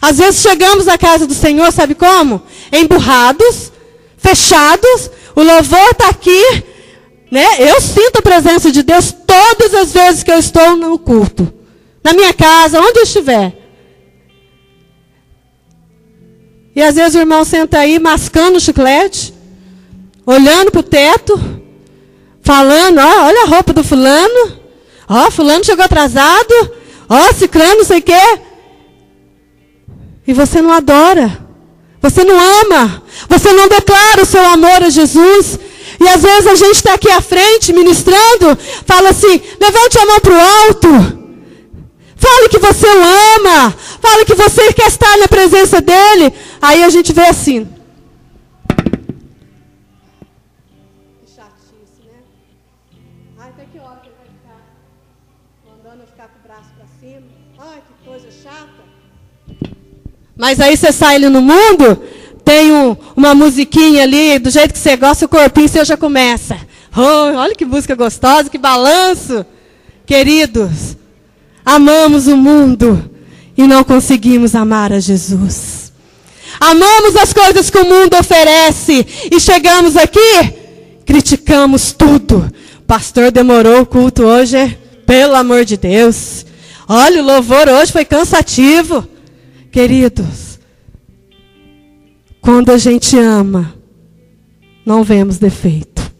Às 0.00 0.18
vezes 0.18 0.40
chegamos 0.40 0.88
à 0.88 0.96
casa 0.96 1.26
do 1.26 1.34
Senhor, 1.34 1.70
sabe 1.72 1.94
como? 1.94 2.42
Emburrados, 2.72 3.72
fechados, 4.16 5.10
o 5.34 5.42
louvor 5.42 5.90
está 5.90 6.08
aqui, 6.08 6.64
né? 7.30 7.46
Eu 7.58 7.80
sinto 7.80 8.18
a 8.18 8.22
presença 8.22 8.70
de 8.70 8.82
Deus 8.82 9.12
todas 9.12 9.74
as 9.74 9.92
vezes 9.92 10.22
que 10.22 10.30
eu 10.30 10.38
estou 10.38 10.76
no 10.76 10.98
culto. 10.98 11.52
Na 12.02 12.12
minha 12.12 12.32
casa, 12.32 12.80
onde 12.80 12.98
eu 12.98 13.04
estiver. 13.04 13.62
E 16.74 16.82
às 16.82 16.94
vezes 16.94 17.14
o 17.14 17.18
irmão 17.18 17.44
senta 17.44 17.78
aí 17.78 17.98
mascando 17.98 18.56
o 18.56 18.60
chiclete, 18.60 19.34
olhando 20.26 20.70
para 20.70 20.80
o 20.80 20.84
teto, 20.84 21.38
falando, 22.42 22.98
ó, 22.98 23.26
olha 23.26 23.42
a 23.42 23.46
roupa 23.46 23.72
do 23.72 23.84
fulano, 23.84 24.58
ó, 25.08 25.30
fulano 25.30 25.64
chegou 25.64 25.84
atrasado, 25.84 26.72
ó, 27.08 27.32
ciclano, 27.32 27.78
não 27.78 27.84
sei 27.84 27.98
o 27.98 28.02
quê. 28.02 28.40
E 30.26 30.32
você 30.32 30.62
não 30.62 30.72
adora. 30.72 31.38
Você 32.00 32.24
não 32.24 32.38
ama. 32.62 33.02
Você 33.28 33.52
não 33.52 33.68
declara 33.68 34.22
o 34.22 34.26
seu 34.26 34.44
amor 34.46 34.82
a 34.82 34.90
Jesus. 34.90 35.58
E 36.00 36.08
às 36.08 36.22
vezes 36.22 36.46
a 36.46 36.54
gente 36.54 36.76
está 36.76 36.94
aqui 36.94 37.10
à 37.10 37.20
frente 37.20 37.72
ministrando, 37.72 38.58
fala 38.86 39.10
assim: 39.10 39.40
levante 39.60 39.98
a 39.98 40.06
mão 40.06 40.20
para 40.20 40.32
o 40.32 40.40
alto. 40.40 40.88
Fale 42.16 42.48
que 42.48 42.58
você 42.58 42.86
o 42.86 43.02
ama. 43.36 43.74
Fale 44.00 44.24
que 44.24 44.34
você 44.34 44.72
quer 44.72 44.88
estar 44.88 45.16
na 45.18 45.28
presença 45.28 45.80
dele. 45.80 46.32
Aí 46.60 46.82
a 46.82 46.88
gente 46.88 47.12
vê 47.12 47.26
assim. 47.26 47.68
Ai, 57.58 57.82
que 57.86 58.04
coisa 58.04 58.30
chata. 58.30 58.91
Mas 60.36 60.60
aí 60.60 60.76
você 60.76 60.92
sai 60.92 61.16
ali 61.16 61.28
no 61.28 61.42
mundo, 61.42 62.02
tem 62.44 62.72
um, 62.72 62.96
uma 63.16 63.34
musiquinha 63.34 64.02
ali, 64.02 64.38
do 64.38 64.50
jeito 64.50 64.72
que 64.72 64.78
você 64.78 64.96
gosta, 64.96 65.26
o 65.26 65.28
corpinho 65.28 65.68
seu 65.68 65.84
já 65.84 65.96
começa. 65.96 66.56
Oh, 66.96 67.38
olha 67.38 67.54
que 67.54 67.64
música 67.64 67.94
gostosa, 67.94 68.50
que 68.50 68.58
balanço. 68.58 69.44
Queridos, 70.04 70.96
amamos 71.64 72.26
o 72.26 72.36
mundo 72.36 73.10
e 73.56 73.66
não 73.66 73.84
conseguimos 73.84 74.54
amar 74.54 74.92
a 74.92 75.00
Jesus. 75.00 75.92
Amamos 76.60 77.16
as 77.16 77.32
coisas 77.32 77.70
que 77.70 77.78
o 77.78 77.88
mundo 77.88 78.16
oferece 78.18 79.06
e 79.30 79.40
chegamos 79.40 79.96
aqui, 79.96 80.54
criticamos 81.06 81.92
tudo. 81.92 82.52
Pastor 82.86 83.30
demorou 83.30 83.80
o 83.80 83.86
culto 83.86 84.24
hoje, 84.24 84.78
pelo 85.06 85.34
amor 85.34 85.64
de 85.64 85.76
Deus. 85.76 86.44
Olha, 86.88 87.22
o 87.22 87.24
louvor 87.24 87.68
hoje 87.68 87.90
foi 87.90 88.04
cansativo. 88.04 89.08
Queridos, 89.72 90.60
quando 92.42 92.70
a 92.70 92.76
gente 92.76 93.16
ama, 93.18 93.74
não 94.84 95.02
vemos 95.02 95.38
defeito. 95.38 96.12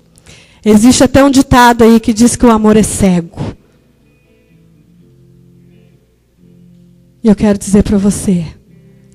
Existe 0.64 1.04
até 1.04 1.22
um 1.22 1.30
ditado 1.30 1.84
aí 1.84 2.00
que 2.00 2.14
diz 2.14 2.34
que 2.34 2.46
o 2.46 2.50
amor 2.50 2.78
é 2.78 2.82
cego. 2.82 3.38
E 7.22 7.28
eu 7.28 7.36
quero 7.36 7.58
dizer 7.58 7.82
para 7.82 7.98
você: 7.98 8.46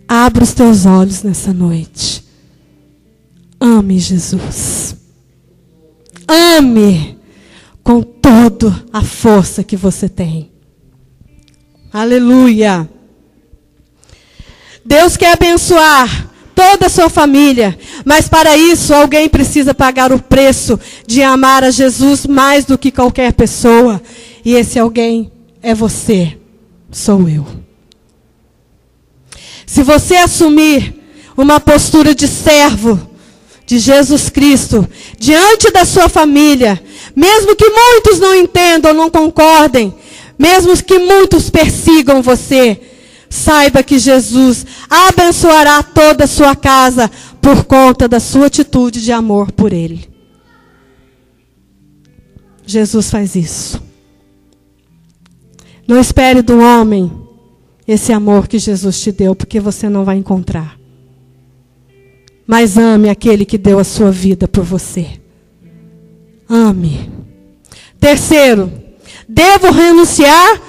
abra 0.07 0.43
os 0.43 0.53
teus 0.53 0.85
olhos 0.85 1.23
nessa 1.23 1.51
noite. 1.51 2.23
Ame 3.59 3.97
Jesus. 3.97 4.95
Ame 6.27 7.17
com 7.81 8.03
toda 8.03 8.85
a 8.93 9.01
força 9.01 9.63
que 9.63 9.75
você 9.75 10.07
tem. 10.07 10.51
Aleluia. 11.91 12.87
Deus 14.87 15.17
quer 15.17 15.33
abençoar 15.33 16.29
toda 16.55 16.85
a 16.85 16.89
sua 16.89 17.09
família, 17.09 17.77
mas 18.05 18.29
para 18.29 18.55
isso 18.55 18.93
alguém 18.93 19.27
precisa 19.27 19.73
pagar 19.73 20.13
o 20.13 20.19
preço 20.19 20.79
de 21.05 21.21
amar 21.21 21.61
a 21.65 21.71
Jesus 21.71 22.25
mais 22.25 22.63
do 22.63 22.77
que 22.77 22.89
qualquer 22.89 23.33
pessoa, 23.33 24.01
e 24.45 24.55
esse 24.55 24.79
alguém 24.79 25.29
é 25.61 25.75
você, 25.75 26.37
sou 26.89 27.27
eu. 27.27 27.45
Se 29.65 29.83
você 29.83 30.15
assumir 30.15 30.95
uma 31.35 31.59
postura 31.59 32.15
de 32.15 32.25
servo 32.25 32.97
de 33.65 33.79
Jesus 33.79 34.29
Cristo 34.29 34.87
diante 35.19 35.69
da 35.69 35.83
sua 35.83 36.07
família, 36.07 36.81
mesmo 37.13 37.57
que 37.57 37.69
muitos 37.69 38.19
não 38.19 38.33
entendam, 38.33 38.93
não 38.93 39.09
concordem, 39.09 39.93
mesmo 40.39 40.81
que 40.81 40.97
muitos 40.97 41.49
persigam 41.49 42.21
você, 42.21 42.86
saiba 43.29 43.83
que 43.83 43.99
Jesus 43.99 44.65
abençoará 44.89 45.83
toda 45.83 46.23
a 46.23 46.27
sua 46.27 46.55
casa 46.55 47.09
por 47.41 47.65
conta 47.65 48.07
da 48.07 48.19
sua 48.19 48.47
atitude 48.47 49.01
de 49.01 49.11
amor 49.11 49.51
por 49.51 49.73
Ele. 49.73 50.09
Jesus 52.65 53.09
faz 53.09 53.35
isso. 53.35 53.81
Não 55.87 55.99
espere 55.99 56.41
do 56.41 56.59
homem 56.59 57.11
esse 57.87 58.11
amor 58.11 58.47
que 58.47 58.59
Jesus 58.59 58.99
te 58.99 59.11
deu, 59.11 59.33
porque 59.33 59.59
você 59.59 59.87
não 59.87 60.03
vai 60.03 60.17
encontrar. 60.17 60.77
Mas 62.45 62.77
ame 62.77 63.09
aquele 63.09 63.45
que 63.45 63.57
deu 63.57 63.79
a 63.79 63.83
sua 63.83 64.11
vida 64.11 64.47
por 64.47 64.63
você. 64.63 65.07
Ame. 66.49 67.09
Terceiro, 67.99 68.71
devo 69.27 69.71
renunciar 69.71 70.61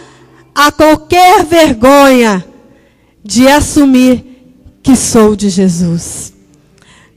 a 0.55 0.71
qualquer 0.71 1.45
vergonha 1.45 2.45
de 3.25 3.49
assumir 3.49 4.25
que 4.83 4.97
sou 4.97 5.37
de 5.37 5.49
Jesus. 5.49 6.33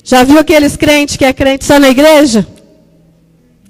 Já 0.04 0.24
viu 0.24 0.40
aqueles 0.40 0.76
crentes 0.76 1.16
que 1.16 1.26
é 1.26 1.34
crente 1.34 1.66
só 1.66 1.80
na 1.80 1.90
igreja? 1.90 2.46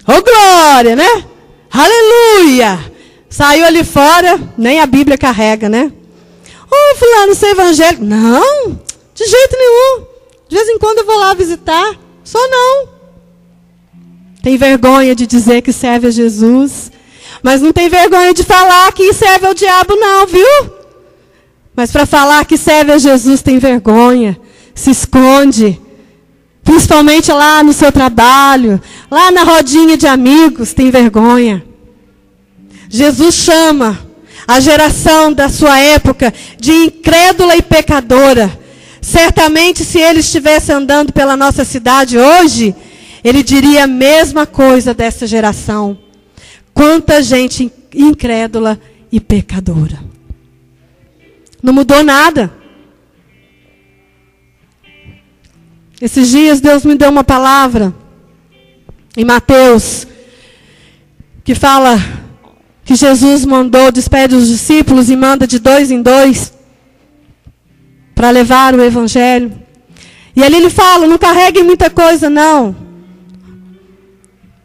Oh 0.07 0.21
glória, 0.21 0.95
né? 0.95 1.25
Aleluia! 1.71 2.91
Saiu 3.29 3.65
ali 3.65 3.83
fora, 3.83 4.39
nem 4.57 4.79
a 4.79 4.85
Bíblia 4.85 5.17
carrega, 5.17 5.69
né? 5.69 5.91
Ô, 6.69 6.75
oh, 6.75 6.95
fulano, 6.95 7.35
você 7.35 7.47
é 7.47 7.51
evangélico? 7.51 8.03
Não, 8.03 8.79
de 9.13 9.25
jeito 9.25 9.57
nenhum. 9.57 10.05
De 10.49 10.55
vez 10.55 10.67
em 10.69 10.77
quando 10.77 10.99
eu 10.99 11.05
vou 11.05 11.17
lá 11.17 11.33
visitar. 11.33 11.97
Só 12.23 12.39
não. 12.49 12.89
Tem 14.43 14.57
vergonha 14.57 15.15
de 15.15 15.25
dizer 15.27 15.61
que 15.61 15.71
serve 15.71 16.07
a 16.07 16.11
Jesus. 16.11 16.91
Mas 17.43 17.61
não 17.61 17.71
tem 17.71 17.87
vergonha 17.89 18.33
de 18.33 18.43
falar 18.43 18.91
que 18.91 19.13
serve 19.13 19.47
ao 19.47 19.53
diabo, 19.53 19.95
não, 19.95 20.27
viu? 20.27 20.80
Mas 21.75 21.91
para 21.91 22.05
falar 22.05 22.45
que 22.45 22.57
serve 22.57 22.91
a 22.91 22.97
Jesus 22.97 23.41
tem 23.41 23.59
vergonha. 23.59 24.39
Se 24.75 24.91
esconde. 24.91 25.79
Principalmente 26.63 27.31
lá 27.31 27.63
no 27.63 27.73
seu 27.73 27.91
trabalho, 27.91 28.79
lá 29.09 29.31
na 29.31 29.43
rodinha 29.43 29.97
de 29.97 30.05
amigos, 30.05 30.73
tem 30.73 30.91
vergonha. 30.91 31.63
Jesus 32.87 33.35
chama 33.35 33.99
a 34.47 34.59
geração 34.59 35.33
da 35.33 35.49
sua 35.49 35.79
época 35.79 36.33
de 36.59 36.71
incrédula 36.71 37.55
e 37.55 37.61
pecadora. 37.61 38.59
Certamente, 39.01 39.83
se 39.83 39.97
ele 39.99 40.19
estivesse 40.19 40.71
andando 40.71 41.11
pela 41.11 41.35
nossa 41.35 41.65
cidade 41.65 42.17
hoje, 42.17 42.75
ele 43.23 43.41
diria 43.43 43.85
a 43.85 43.87
mesma 43.87 44.45
coisa 44.45 44.93
dessa 44.93 45.25
geração. 45.25 45.97
Quanta 46.73 47.21
gente 47.21 47.71
incrédula 47.93 48.79
e 49.11 49.19
pecadora. 49.19 49.99
Não 51.61 51.73
mudou 51.73 52.03
nada. 52.03 52.51
Esses 56.01 56.29
dias 56.29 56.59
Deus 56.59 56.83
me 56.83 56.95
deu 56.95 57.09
uma 57.09 57.23
palavra 57.23 57.93
em 59.15 59.23
Mateus 59.23 60.07
que 61.43 61.53
fala 61.53 61.99
que 62.83 62.95
Jesus 62.95 63.45
mandou, 63.45 63.91
despede 63.91 64.35
os 64.35 64.47
discípulos 64.47 65.09
e 65.09 65.15
manda 65.15 65.45
de 65.45 65.59
dois 65.59 65.91
em 65.91 66.01
dois 66.01 66.53
para 68.15 68.31
levar 68.31 68.73
o 68.73 68.83
evangelho. 68.83 69.51
E 70.35 70.43
ali 70.43 70.55
ele 70.55 70.69
fala: 70.69 71.07
não 71.07 71.17
carregue 71.17 71.61
muita 71.61 71.89
coisa, 71.89 72.29
não. 72.29 72.75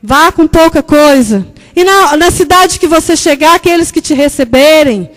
Vá 0.02 0.32
com 0.32 0.46
pouca 0.46 0.82
coisa. 0.82 1.46
E 1.74 1.84
na, 1.84 2.16
na 2.16 2.30
cidade 2.30 2.78
que 2.78 2.86
você 2.86 3.16
chegar, 3.16 3.54
aqueles 3.54 3.90
que 3.90 4.00
te 4.00 4.14
receberem, 4.14 5.10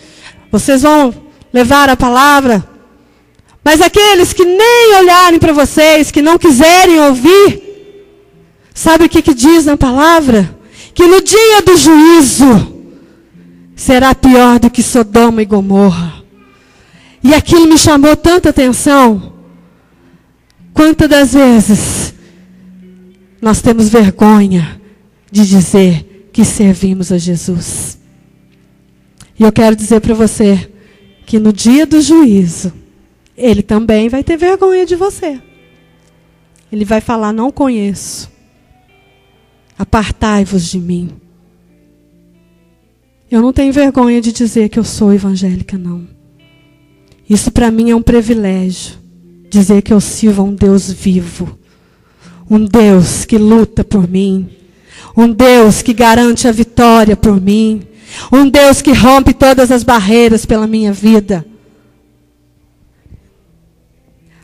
vocês 0.51 0.81
vão 0.81 1.13
levar 1.53 1.89
a 1.89 1.95
palavra. 1.95 2.67
Mas 3.63 3.81
aqueles 3.81 4.33
que 4.33 4.45
nem 4.45 4.95
olharem 4.97 5.39
para 5.39 5.53
vocês, 5.53 6.11
que 6.11 6.21
não 6.21 6.37
quiserem 6.37 6.99
ouvir, 7.01 7.63
sabe 8.73 9.05
o 9.05 9.09
que, 9.09 9.21
que 9.21 9.33
diz 9.33 9.65
na 9.65 9.77
palavra? 9.77 10.57
Que 10.93 11.05
no 11.05 11.21
dia 11.21 11.61
do 11.61 11.77
juízo, 11.77 12.79
será 13.75 14.13
pior 14.15 14.59
do 14.59 14.69
que 14.69 14.83
Sodoma 14.83 15.41
e 15.41 15.45
Gomorra. 15.45 16.23
E 17.23 17.33
aquilo 17.33 17.67
me 17.67 17.77
chamou 17.77 18.15
tanta 18.15 18.49
atenção. 18.49 19.33
Quantas 20.73 21.09
das 21.09 21.33
vezes 21.33 22.13
nós 23.41 23.61
temos 23.61 23.89
vergonha 23.89 24.81
de 25.31 25.45
dizer 25.45 26.29
que 26.31 26.45
servimos 26.45 27.11
a 27.11 27.17
Jesus? 27.17 27.97
E 29.37 29.43
eu 29.43 29.51
quero 29.51 29.75
dizer 29.75 29.99
para 30.01 30.13
você 30.13 30.69
que 31.29 31.37
no 31.37 31.53
dia 31.53 31.85
do 31.85 32.01
juízo, 32.01 32.73
ele 33.37 33.61
também 33.61 34.09
vai 34.09 34.23
ter 34.23 34.35
vergonha 34.35 34.83
de 34.83 34.95
você. 34.95 35.39
Ele 36.71 36.83
vai 36.83 36.99
falar: 37.01 37.31
Não 37.31 37.51
conheço. 37.51 38.31
Apartai-vos 39.77 40.65
de 40.65 40.79
mim. 40.79 41.11
Eu 43.29 43.43
não 43.43 43.53
tenho 43.53 43.71
vergonha 43.71 44.19
de 44.19 44.31
dizer 44.31 44.69
que 44.69 44.79
eu 44.79 44.83
sou 44.83 45.13
evangélica, 45.13 45.77
não. 45.77 46.07
Isso 47.29 47.51
para 47.51 47.69
mim 47.69 47.91
é 47.91 47.95
um 47.95 48.01
privilégio. 48.01 48.97
Dizer 49.51 49.83
que 49.83 49.93
eu 49.93 50.01
sirvo 50.01 50.41
a 50.41 50.45
um 50.45 50.55
Deus 50.55 50.91
vivo. 50.91 51.59
Um 52.49 52.65
Deus 52.65 53.23
que 53.23 53.37
luta 53.37 53.83
por 53.83 54.09
mim. 54.09 54.49
Um 55.15 55.31
Deus 55.31 55.83
que 55.83 55.93
garante 55.93 56.47
a 56.47 56.51
vitória 56.51 57.15
por 57.15 57.39
mim. 57.39 57.83
Um 58.31 58.49
Deus 58.49 58.81
que 58.81 58.91
rompe 58.91 59.33
todas 59.33 59.71
as 59.71 59.83
barreiras 59.83 60.45
pela 60.45 60.67
minha 60.67 60.91
vida. 60.91 61.45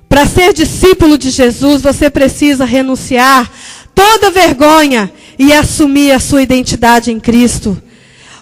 Para 0.08 0.26
ser 0.26 0.54
discípulo 0.54 1.18
de 1.18 1.30
Jesus, 1.30 1.82
você 1.82 2.10
precisa 2.10 2.64
renunciar 2.64 3.52
toda 3.94 4.32
vergonha 4.32 5.12
e 5.38 5.52
assumir 5.52 6.12
a 6.12 6.20
sua 6.20 6.42
identidade 6.42 7.12
em 7.12 7.20
Cristo. 7.20 7.82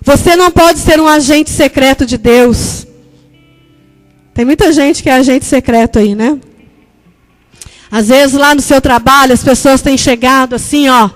Você 0.02 0.36
não 0.36 0.52
pode 0.52 0.80
ser 0.80 1.00
um 1.00 1.08
agente 1.08 1.50
secreto 1.50 2.06
de 2.06 2.18
Deus. 2.18 2.86
Tem 4.34 4.44
muita 4.44 4.72
gente 4.74 5.02
que 5.02 5.10
é 5.10 5.14
agente 5.14 5.46
secreto 5.46 6.00
aí, 6.00 6.14
né? 6.14 6.38
Às 7.90 8.08
vezes 8.08 8.36
lá 8.36 8.54
no 8.54 8.62
seu 8.62 8.82
trabalho 8.82 9.34
as 9.34 9.44
pessoas 9.44 9.82
têm 9.82 9.98
chegado 9.98 10.56
assim, 10.56 10.90
ó, 10.90 11.10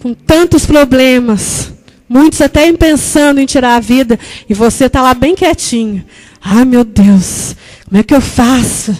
com 0.00 0.14
tantos 0.14 0.64
problemas, 0.64 1.72
muitos 2.10 2.40
até 2.40 2.70
pensando 2.72 3.40
em 3.40 3.46
tirar 3.46 3.76
a 3.76 3.80
vida, 3.80 4.18
e 4.48 4.52
você 4.52 4.86
está 4.86 5.00
lá 5.00 5.14
bem 5.14 5.36
quietinho. 5.36 6.04
Ai 6.42 6.64
meu 6.64 6.82
Deus, 6.82 7.54
como 7.84 8.00
é 8.00 8.02
que 8.02 8.14
eu 8.14 8.20
faço? 8.20 8.96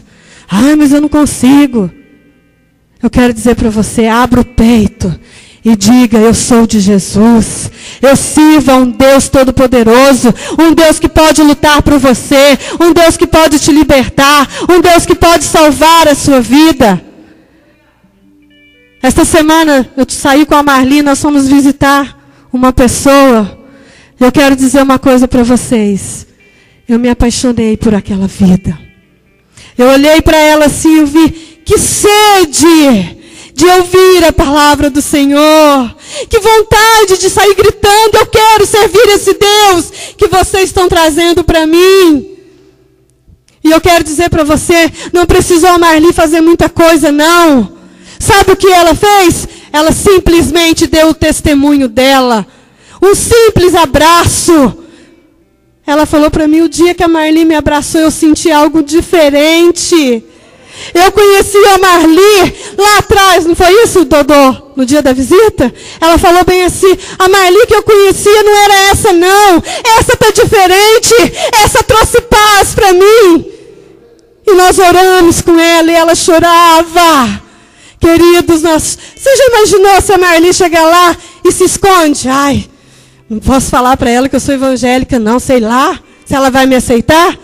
Ai, 0.49 0.77
mas 0.77 0.92
eu 0.92 1.01
não 1.01 1.09
consigo. 1.09 1.90
Eu 3.03 3.11
quero 3.11 3.33
dizer 3.33 3.57
para 3.57 3.70
você, 3.70 4.07
abra 4.07 4.40
o 4.40 4.44
peito 4.44 5.18
e 5.64 5.77
diga: 5.77 6.18
Eu 6.18 6.35
sou 6.35 6.66
de 6.66 6.81
Jesus. 6.81 7.70
Eu 8.03 8.16
sirvo 8.16 8.70
a 8.70 8.77
um 8.77 8.90
Deus 8.90 9.29
todo-poderoso, 9.29 10.35
um 10.59 10.73
Deus 10.73 10.99
que 10.99 11.09
pode 11.09 11.42
lutar 11.42 11.83
por 11.83 11.99
você, 11.99 12.59
um 12.81 12.92
Deus 12.92 13.16
que 13.16 13.27
pode 13.27 13.59
te 13.59 13.73
libertar, 13.73 14.49
um 14.68 14.81
Deus 14.81 15.07
que 15.07 15.14
pode 15.14 15.44
salvar 15.44 16.09
a 16.09 16.14
sua 16.14 16.40
vida. 16.40 17.01
Esta 19.03 19.25
semana 19.25 19.88
eu 19.96 20.05
saí 20.09 20.44
com 20.44 20.55
a 20.55 20.62
Marli, 20.62 21.01
nós 21.03 21.20
fomos 21.20 21.49
visitar 21.49 22.19
uma 22.53 22.73
pessoa. 22.73 23.59
Eu 24.19 24.31
quero 24.31 24.55
dizer 24.55 24.83
uma 24.83 24.99
coisa 24.99 25.27
para 25.27 25.43
vocês. 25.43 26.27
Eu 26.89 26.99
me 26.99 27.09
apaixonei 27.09 27.77
por 27.77 27.95
aquela 27.95 28.27
vida. 28.27 28.79
Eu 29.79 29.89
olhei 29.89 30.21
para 30.21 30.37
ela 30.37 30.67
assim 30.67 31.03
e 31.03 31.05
vi 31.05 31.31
que 31.65 31.79
sede 31.79 33.17
de 33.55 33.65
ouvir 33.67 34.25
a 34.25 34.33
palavra 34.33 34.91
do 34.91 35.01
Senhor. 35.01 35.97
Que 36.29 36.39
vontade 36.39 37.19
de 37.19 37.31
sair 37.31 37.55
gritando: 37.55 38.17
Eu 38.17 38.27
quero 38.27 38.67
servir 38.67 39.09
esse 39.09 39.35
Deus 39.35 39.91
que 40.17 40.29
vocês 40.29 40.65
estão 40.65 40.89
trazendo 40.89 41.45
para 41.45 41.67
mim. 41.67 42.31
E 43.63 43.71
eu 43.71 43.81
quero 43.81 44.03
dizer 44.03 44.29
para 44.29 44.45
você: 44.45 44.91
não 45.13 45.27
precisou 45.27 45.71
a 45.71 45.79
Marli 45.79 46.13
fazer 46.13 46.41
muita 46.41 46.69
coisa, 46.69 47.13
não. 47.13 47.80
Sabe 48.20 48.52
o 48.52 48.56
que 48.56 48.68
ela 48.68 48.94
fez? 48.94 49.48
Ela 49.72 49.90
simplesmente 49.92 50.87
deu 50.87 51.09
o 51.09 51.14
testemunho 51.14 51.88
dela. 51.88 52.46
Um 53.02 53.14
simples 53.14 53.74
abraço. 53.74 54.76
Ela 55.87 56.04
falou 56.04 56.30
para 56.30 56.46
mim: 56.46 56.61
o 56.61 56.68
dia 56.68 56.94
que 56.94 57.02
a 57.02 57.09
Marli 57.09 57.46
me 57.46 57.54
abraçou, 57.54 58.02
eu 58.02 58.11
senti 58.11 58.52
algo 58.52 58.83
diferente. 58.83 60.22
Eu 60.94 61.11
conheci 61.12 61.59
a 61.74 61.78
Marli 61.78 62.54
lá 62.78 62.98
atrás, 62.98 63.44
não 63.44 63.54
foi 63.54 63.72
isso, 63.83 64.04
Dodô? 64.04 64.70
No 64.76 64.87
dia 64.87 65.02
da 65.02 65.12
visita? 65.12 65.72
Ela 65.98 66.18
falou 66.18 66.44
bem 66.44 66.62
assim: 66.64 66.96
a 67.18 67.26
Marli 67.26 67.66
que 67.66 67.74
eu 67.74 67.83
conhecia 67.83 68.42
não 68.42 68.54
era 68.54 68.74
essa, 68.90 69.12
não. 69.14 69.62
Essa 69.98 70.14
tá 70.16 70.30
diferente. 70.30 71.14
Essa 71.64 71.83
trouxe 71.83 72.20
paz 72.20 72.74
para 72.74 72.92
mim. 72.92 73.46
E 74.46 74.52
nós 74.52 74.78
oramos 74.78 75.40
com 75.40 75.59
ela 75.59 75.90
e 75.90 75.94
ela 75.94 76.14
chorava. 76.14 77.50
Queridos, 78.01 78.63
nós, 78.63 78.99
você 79.15 79.37
já 79.37 79.47
imaginou 79.49 80.01
se 80.01 80.13
a 80.13 80.19
Marli 80.19 80.55
chegar 80.55 80.85
lá 80.85 81.15
e 81.45 81.53
se 81.53 81.65
esconde? 81.65 82.29
Ai, 82.29 82.67
não 83.29 83.39
posso 83.39 83.69
falar 83.69 83.97
para 83.99 84.11
ela 84.11 84.29
que 84.29 84.35
eu 84.35 84.41
sou 84.41 84.55
evangélica, 84.55 85.19
não, 85.19 85.39
sei 85.39 85.61
lá. 85.61 86.01
Se 86.25 86.35
ela 86.35 86.51
vai 86.51 86.65
me 86.65 86.77
aceitar? 86.77 87.39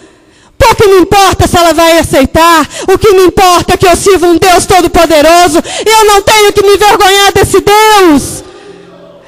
Pouco 0.57 0.89
me 0.89 1.01
importa 1.01 1.47
se 1.47 1.57
ela 1.57 1.75
vai 1.75 1.99
aceitar. 1.99 2.67
O 2.89 2.97
que 2.97 3.13
me 3.13 3.25
importa 3.25 3.75
é 3.75 3.77
que 3.77 3.87
eu 3.87 3.95
sirvo 3.97 4.27
um 4.27 4.39
Deus 4.39 4.65
Todo-Poderoso. 4.65 5.59
Eu 5.85 6.05
não 6.07 6.23
tenho 6.23 6.53
que 6.53 6.63
me 6.63 6.75
envergonhar 6.75 7.33
desse 7.33 7.61
Deus. 7.61 8.43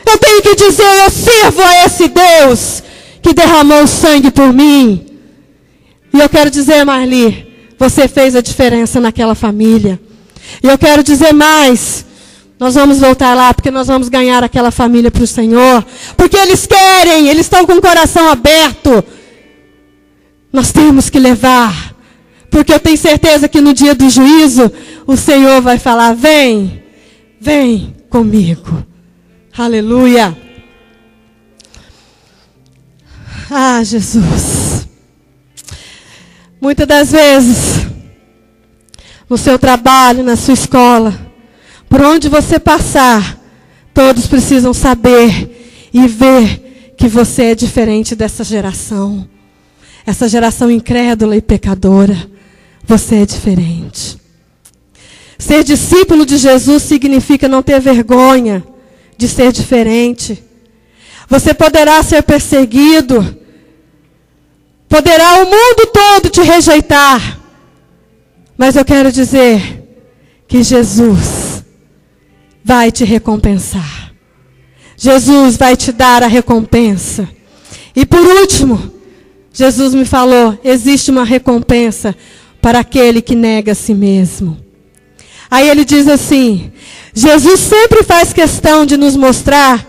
Eu 0.07 0.19
tenho 0.19 0.43
que 0.43 0.55
dizer: 0.55 1.05
eu 1.05 1.11
sirvo 1.11 1.63
a 1.63 1.85
esse 1.85 2.09
Deus 2.09 2.83
que 3.21 3.35
derramou 3.35 3.87
sangue 3.87 4.31
por 4.31 4.53
mim. 4.53 5.07
E 6.13 6.19
eu 6.19 6.29
quero 6.29 6.51
dizer, 6.51 6.85
Marli, 6.85 7.47
você 7.79 8.09
fez 8.09 8.35
a 8.35 8.41
diferença 8.41 8.99
naquela 8.99 9.35
família. 9.35 10.01
E 10.63 10.67
eu 10.67 10.79
quero 10.79 11.03
dizer 11.03 11.33
mais. 11.33 12.07
Nós 12.59 12.75
vamos 12.75 12.99
voltar 12.99 13.35
lá 13.35 13.55
porque 13.55 13.71
nós 13.71 13.87
vamos 13.87 14.09
ganhar 14.09 14.43
aquela 14.43 14.71
família 14.71 15.11
para 15.11 15.23
o 15.23 15.27
Senhor. 15.27 15.85
Porque 16.17 16.37
eles 16.37 16.67
querem, 16.67 17.29
eles 17.29 17.47
estão 17.47 17.65
com 17.65 17.75
o 17.75 17.81
coração 17.81 18.29
aberto. 18.29 19.05
Nós 20.53 20.73
temos 20.73 21.09
que 21.09 21.19
levar. 21.19 21.95
Porque 22.51 22.73
eu 22.73 22.81
tenho 22.81 22.99
certeza 22.99 23.49
que 23.49 23.61
no 23.61 23.73
dia 23.75 23.95
do 23.95 24.09
juízo, 24.09 24.73
o 25.07 25.17
Senhor 25.17 25.61
vai 25.61 25.79
falar: 25.79 26.15
vem, 26.15 26.83
vem 27.41 27.95
comigo. 28.09 28.85
Aleluia. 29.57 30.37
Ah, 33.51 33.83
Jesus. 33.83 34.87
Muitas 36.61 36.87
das 36.87 37.13
vezes, 37.13 37.88
no 39.29 39.37
seu 39.37 39.59
trabalho, 39.59 40.23
na 40.23 40.37
sua 40.37 40.55
escola, 40.55 41.19
por 41.89 42.01
onde 42.03 42.29
você 42.29 42.59
passar, 42.59 43.39
todos 43.93 44.27
precisam 44.27 44.73
saber 44.73 45.91
e 45.93 46.07
ver 46.07 46.95
que 46.97 47.09
você 47.09 47.45
é 47.45 47.55
diferente 47.55 48.15
dessa 48.15 48.43
geração 48.45 49.29
essa 50.09 50.27
geração 50.27 50.71
incrédula 50.71 51.37
e 51.37 51.43
pecadora, 51.43 52.17
você 52.83 53.17
é 53.17 53.27
diferente. 53.27 54.19
Ser 55.39 55.63
discípulo 55.63 56.25
de 56.25 56.39
Jesus 56.39 56.83
significa 56.83 57.47
não 57.47 57.63
ter 57.63 57.79
vergonha 57.79 58.65
de 59.19 59.29
ser 59.29 59.53
diferente. 59.53 60.43
Você 61.29 61.53
poderá 61.53 62.03
ser 62.03 62.23
perseguido, 62.23 63.37
poderá 64.89 65.43
o 65.43 65.45
mundo 65.45 65.87
todo 65.93 66.31
te 66.31 66.41
rejeitar, 66.41 67.38
mas 68.59 68.75
eu 68.75 68.85
quero 68.85 69.13
dizer 69.13 69.85
que 70.49 70.65
Jesus 70.65 71.65
vai 72.65 72.91
te 72.91 73.05
recompensar. 73.05 74.13
Jesus 74.97 75.57
vai 75.57 75.77
te 75.77 75.93
dar 75.93 76.25
a 76.25 76.27
recompensa. 76.27 77.29
E 77.95 78.05
por 78.05 78.21
último, 78.21 78.93
Jesus 79.53 79.95
me 79.95 80.05
falou: 80.05 80.59
existe 80.65 81.11
uma 81.13 81.25
recompensa 81.25 82.17
para 82.61 82.81
aquele 82.81 83.23
que 83.23 83.37
nega 83.37 83.73
a 83.73 83.77
si 83.77 83.95
mesmo. 83.95 84.59
Aí 85.49 85.69
ele 85.69 85.85
diz 85.85 86.09
assim: 86.09 86.73
Jesus 87.15 87.61
sempre 87.61 88.03
faz 88.03 88.33
questão 88.33 88.85
de 88.85 88.97
nos 88.97 89.15
mostrar 89.15 89.87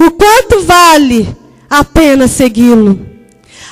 o 0.00 0.10
quanto 0.10 0.62
vale 0.64 1.36
a 1.70 1.84
pena 1.84 2.26
segui-lo. 2.26 3.06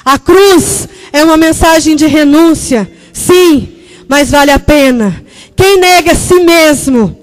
A 0.05 0.21
cruz 0.21 0.89
é 1.13 1.25
uma 1.25 1.37
mensagem 1.37 1.97
de 1.97 2.07
renúncia, 2.07 2.89
sim, 3.13 3.76
mas 4.09 4.31
vale 4.31 4.51
a 4.51 4.59
pena. 4.59 5.25
Quem 5.55 5.79
nega 5.79 6.13
a 6.13 6.17
si 6.17 6.41
mesmo 6.41 7.19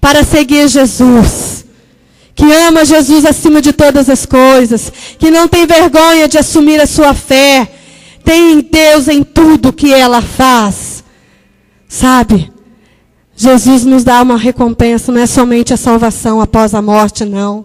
para 0.00 0.22
seguir 0.24 0.68
Jesus 0.68 1.56
que 2.36 2.44
ama 2.52 2.84
Jesus 2.84 3.24
acima 3.24 3.62
de 3.62 3.72
todas 3.72 4.10
as 4.10 4.26
coisas, 4.26 4.92
que 5.18 5.30
não 5.30 5.48
tem 5.48 5.66
vergonha 5.66 6.28
de 6.28 6.36
assumir 6.36 6.78
a 6.78 6.86
sua 6.86 7.14
fé, 7.14 7.66
tem 8.22 8.60
Deus 8.60 9.08
em 9.08 9.24
tudo 9.24 9.72
que 9.72 9.90
ela 9.90 10.20
faz. 10.20 11.02
Sabe? 11.88 12.52
Jesus 13.34 13.86
nos 13.86 14.04
dá 14.04 14.20
uma 14.20 14.36
recompensa, 14.36 15.10
não 15.10 15.20
é 15.22 15.26
somente 15.26 15.72
a 15.72 15.78
salvação 15.78 16.38
após 16.38 16.74
a 16.74 16.82
morte, 16.82 17.24
não. 17.24 17.64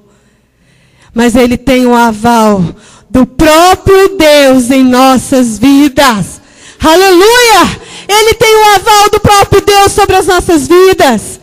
Mas 1.14 1.36
Ele 1.36 1.58
tem 1.58 1.86
o 1.86 1.94
aval 1.94 2.64
do 3.10 3.26
próprio 3.26 4.18
Deus 4.18 4.72
em 4.72 4.84
nossas 4.84 5.60
vidas. 5.60 6.40
Aleluia! 6.82 7.80
Ele 8.08 8.34
tem 8.34 8.56
o 8.56 8.76
aval 8.76 9.10
do 9.12 9.20
próprio 9.20 9.62
Deus 9.62 9.92
sobre 9.92 10.16
as 10.16 10.26
nossas 10.26 10.68
vidas. 10.68 11.40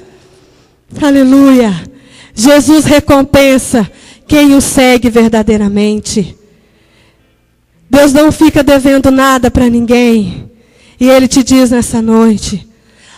Aleluia! 1.00 1.72
Jesus 2.34 2.84
recompensa 2.84 3.88
quem 4.26 4.54
o 4.56 4.60
segue 4.60 5.08
verdadeiramente. 5.08 6.36
Deus 7.88 8.12
não 8.12 8.32
fica 8.32 8.64
devendo 8.64 9.12
nada 9.12 9.48
para 9.48 9.70
ninguém. 9.70 10.50
E 11.00 11.08
Ele 11.08 11.28
te 11.28 11.44
diz 11.44 11.70
nessa 11.70 12.02
noite: 12.02 12.68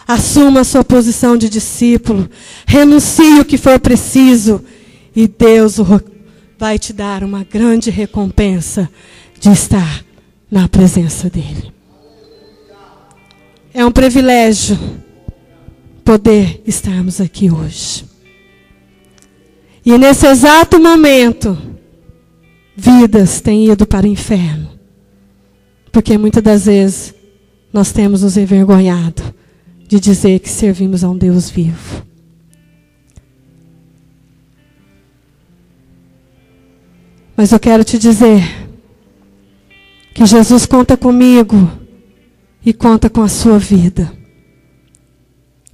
assuma 0.07 0.61
a 0.61 0.65
sua 0.65 0.85
posição 0.85 1.39
de 1.39 1.49
discípulo, 1.49 2.29
renuncie 2.67 3.41
o 3.41 3.45
que 3.47 3.57
for 3.57 3.81
preciso, 3.81 4.63
e 5.17 5.27
Deus 5.27 5.77
vai 6.59 6.79
te 6.79 6.93
dar 6.93 7.25
uma 7.25 7.45
grande 7.45 7.91
recompensa 7.91 8.91
de 9.41 9.51
estar 9.51 10.05
na 10.51 10.69
presença 10.69 11.31
dEle. 11.31 11.80
É 13.73 13.85
um 13.85 13.93
privilégio 13.93 14.79
poder 16.05 16.61
estarmos 16.67 17.21
aqui 17.21 17.51
hoje. 17.51 18.05
E 19.85 19.97
nesse 19.97 20.27
exato 20.27 20.81
momento, 20.81 21.57
vidas 22.77 23.41
têm 23.41 23.71
ido 23.71 23.87
para 23.87 24.07
o 24.07 24.11
inferno. 24.11 24.71
Porque 25.93 26.19
muitas 26.19 26.43
das 26.43 26.65
vezes 26.67 27.15
nós 27.73 27.93
temos 27.93 28.23
nos 28.23 28.37
envergonhado 28.37 29.23
de 29.87 30.01
dizer 30.01 30.41
que 30.41 30.49
servimos 30.49 31.05
a 31.05 31.11
um 31.11 31.17
Deus 31.17 31.49
vivo. 31.49 32.05
Mas 37.37 37.53
eu 37.53 37.59
quero 37.59 37.85
te 37.85 37.99
dizer 37.99 38.43
que 40.13 40.27
Jesus 40.27 40.67
conta 40.67 40.97
comigo 40.97 41.71
e 42.65 42.73
conta 42.73 43.09
com 43.09 43.23
a 43.23 43.29
sua 43.29 43.59
vida 43.59 44.13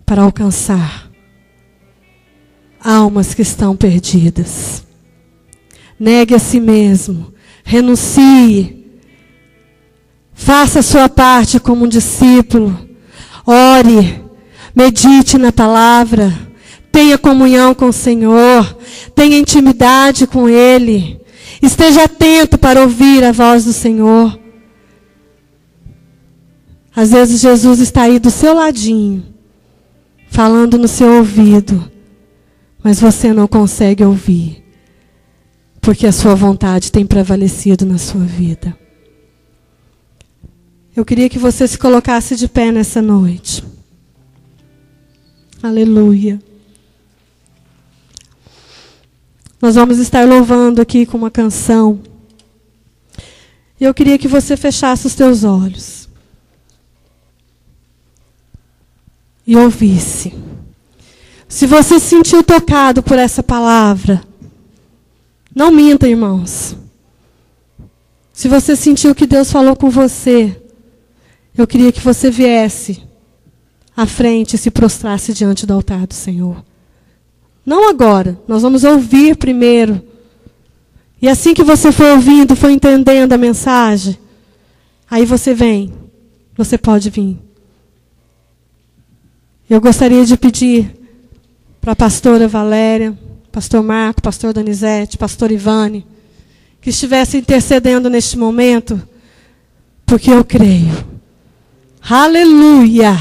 para 0.05 0.23
alcançar 0.23 1.11
almas 2.81 3.35
que 3.35 3.43
estão 3.43 3.77
perdidas. 3.77 4.85
Negue 5.99 6.35
a 6.35 6.39
si 6.39 6.61
mesmo, 6.61 7.33
renuncie, 7.65 8.85
faça 10.33 10.79
a 10.79 10.83
sua 10.83 11.09
parte 11.09 11.59
como 11.59 11.85
um 11.85 11.89
discípulo, 11.89 12.79
ore, 13.45 14.23
medite 14.75 15.37
na 15.37 15.51
palavra, 15.51 16.33
tenha 16.93 17.19
comunhão 17.19 17.75
com 17.75 17.87
o 17.87 17.93
Senhor, 17.93 18.79
tenha 19.15 19.39
intimidade 19.39 20.27
com 20.27 20.49
Ele, 20.49 21.21
esteja 21.61 22.05
atento 22.05 22.57
para 22.57 22.83
ouvir 22.83 23.25
a 23.25 23.33
voz 23.33 23.65
do 23.65 23.73
Senhor. 23.73 24.46
Às 26.97 27.11
vezes 27.11 27.41
Jesus 27.41 27.79
está 27.79 28.03
aí 28.03 28.19
do 28.19 28.31
seu 28.31 28.55
ladinho, 28.55 29.23
falando 30.29 30.77
no 30.77 30.89
seu 30.89 31.19
ouvido 31.19 31.93
mas 32.87 33.01
você 33.01 33.33
não 33.33 33.49
consegue 33.49 34.05
ouvir, 34.05 34.63
porque 35.81 36.07
a 36.07 36.13
sua 36.13 36.37
vontade 36.37 36.93
tem 36.93 37.05
prevalecido 37.05 37.85
na 37.85 37.99
sua 37.99 38.21
vida. 38.21 38.79
Eu 40.95 41.05
queria 41.05 41.29
que 41.29 41.37
você 41.37 41.67
se 41.67 41.77
colocasse 41.77 42.37
de 42.37 42.47
pé 42.47 42.71
nessa 42.71 43.03
noite. 43.03 43.65
Aleluia. 45.61 46.39
Nós 49.61 49.75
vamos 49.75 49.99
estar 49.99 50.25
louvando 50.25 50.81
aqui 50.81 51.05
com 51.05 51.19
uma 51.19 51.31
canção. 51.31 52.01
E 53.81 53.85
eu 53.85 53.93
queria 53.93 54.17
que 54.17 54.29
você 54.29 54.57
fechasse 54.57 55.09
os 55.09 55.17
teus 55.17 55.43
olhos. 55.43 56.06
E 59.47 59.57
ouvisse. 59.57 60.35
Se 61.49 61.67
você 61.67 62.01
se 62.01 62.09
sentiu 62.09 62.43
tocado 62.43 63.03
por 63.03 63.19
essa 63.19 63.43
palavra, 63.43 64.23
não 65.55 65.71
minta, 65.71 66.09
irmãos. 66.09 66.77
Se 68.33 68.49
você 68.49 68.77
sentiu 68.77 69.15
que 69.15 69.27
Deus 69.27 69.51
falou 69.51 69.75
com 69.77 69.89
você, 69.89 70.61
eu 71.57 71.67
queria 71.67 71.91
que 71.91 72.01
você 72.01 72.31
viesse 72.31 73.03
à 73.97 74.05
frente 74.05 74.55
e 74.55 74.59
se 74.59 74.71
prostrasse 74.71 75.33
diante 75.33 75.65
do 75.65 75.73
altar 75.73 76.07
do 76.07 76.13
Senhor. 76.13 76.63
Não 77.65 77.89
agora, 77.89 78.39
nós 78.47 78.63
vamos 78.63 78.85
ouvir 78.85 79.37
primeiro. 79.37 80.03
E 81.23 81.29
assim 81.29 81.55
que 81.55 81.65
você 81.65 81.91
for 81.91 82.07
ouvindo, 82.13 82.55
for 82.55 82.69
entendendo 82.69 83.33
a 83.33 83.39
mensagem, 83.39 84.19
aí 85.11 85.25
você 85.25 85.55
vem, 85.55 85.95
você 86.55 86.77
pode 86.77 87.09
vir. 87.09 87.46
Eu 89.69 89.81
gostaria 89.81 90.25
de 90.25 90.37
pedir 90.37 90.95
para 91.81 91.93
a 91.93 91.97
pastora 91.97 92.47
Valéria, 92.47 93.19
pastor 93.51 93.83
Marco, 93.83 94.23
pastor 94.23 94.53
Donizete, 94.53 95.19
pastor 95.19 95.51
Ivane, 95.51 96.07
que 96.81 96.91
estivesse 96.91 97.37
intercedendo 97.37 98.09
neste 98.09 98.39
momento, 98.39 99.03
porque 100.07 100.31
eu 100.31 100.45
creio. 100.45 101.05
Aleluia! 102.09 103.17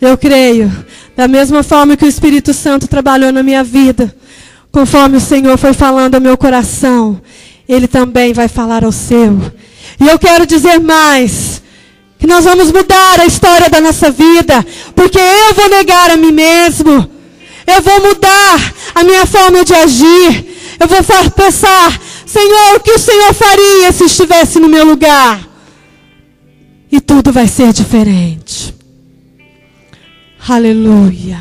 Eu 0.00 0.16
creio. 0.16 0.72
Da 1.14 1.28
mesma 1.28 1.62
forma 1.62 1.94
que 1.94 2.06
o 2.06 2.08
Espírito 2.08 2.54
Santo 2.54 2.88
trabalhou 2.88 3.30
na 3.30 3.42
minha 3.42 3.62
vida, 3.62 4.16
conforme 4.72 5.18
o 5.18 5.20
Senhor 5.20 5.58
foi 5.58 5.74
falando 5.74 6.14
ao 6.14 6.22
meu 6.22 6.38
coração, 6.38 7.20
Ele 7.68 7.86
também 7.86 8.32
vai 8.32 8.48
falar 8.48 8.82
ao 8.82 8.92
seu. 8.92 9.38
E 10.00 10.08
eu 10.08 10.18
quero 10.18 10.46
dizer 10.46 10.78
mais. 10.80 11.59
Que 12.20 12.26
nós 12.26 12.44
vamos 12.44 12.70
mudar 12.70 13.18
a 13.18 13.26
história 13.26 13.70
da 13.70 13.80
nossa 13.80 14.10
vida. 14.10 14.64
Porque 14.94 15.18
eu 15.18 15.54
vou 15.54 15.68
negar 15.70 16.10
a 16.10 16.16
mim 16.16 16.32
mesmo. 16.32 17.10
Eu 17.66 17.82
vou 17.82 18.00
mudar 18.02 18.74
a 18.94 19.02
minha 19.02 19.26
forma 19.26 19.64
de 19.64 19.74
agir. 19.74 20.76
Eu 20.78 20.86
vou 20.86 21.02
pensar, 21.32 22.00
Senhor, 22.26 22.76
o 22.76 22.80
que 22.80 22.92
o 22.92 22.98
Senhor 22.98 23.32
faria 23.34 23.90
se 23.92 24.04
estivesse 24.04 24.60
no 24.60 24.68
meu 24.68 24.84
lugar? 24.84 25.40
E 26.92 27.00
tudo 27.00 27.32
vai 27.32 27.48
ser 27.48 27.72
diferente. 27.72 28.74
Aleluia. 30.48 31.38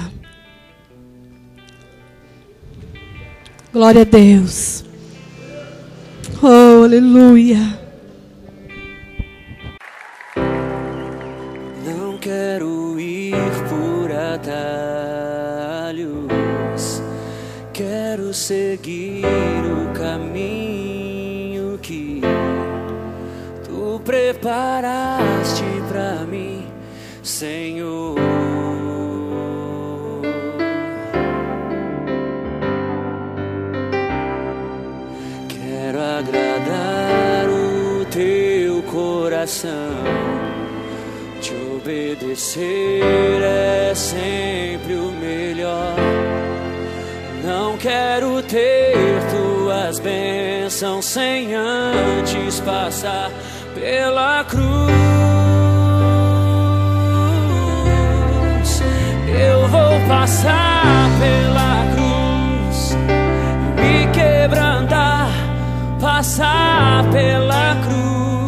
Glória 3.72 4.02
a 4.02 4.06
Deus. 4.06 4.84
Oh, 6.42 6.84
aleluia. 6.84 7.80
Preparaste 24.40 25.64
para 25.90 26.26
mim, 26.26 26.66
Senhor. 27.22 28.18
agradar 36.20 37.48
o 37.50 38.06
teu 38.06 38.82
coração. 38.84 39.72
Te 41.42 41.54
obedecer 41.76 43.42
é 43.42 43.94
sempre 43.94 44.94
o 44.96 45.12
melhor. 45.12 45.96
Não 47.44 47.78
quero 47.78 48.42
ter 48.44 48.96
tuas 49.32 50.00
bênçãos 50.00 51.06
sem 51.06 51.54
antes 51.56 52.60
passar 52.62 53.32
pela 53.80 54.44
cruz. 54.44 54.70
Eu 59.28 59.68
vou 59.68 60.08
passar 60.08 61.10
pela 61.20 61.86
cruz 61.96 62.98
me 63.82 64.08
quebrantar 64.12 65.30
passar 66.00 67.04
pela 67.12 67.76
cruz 67.84 68.39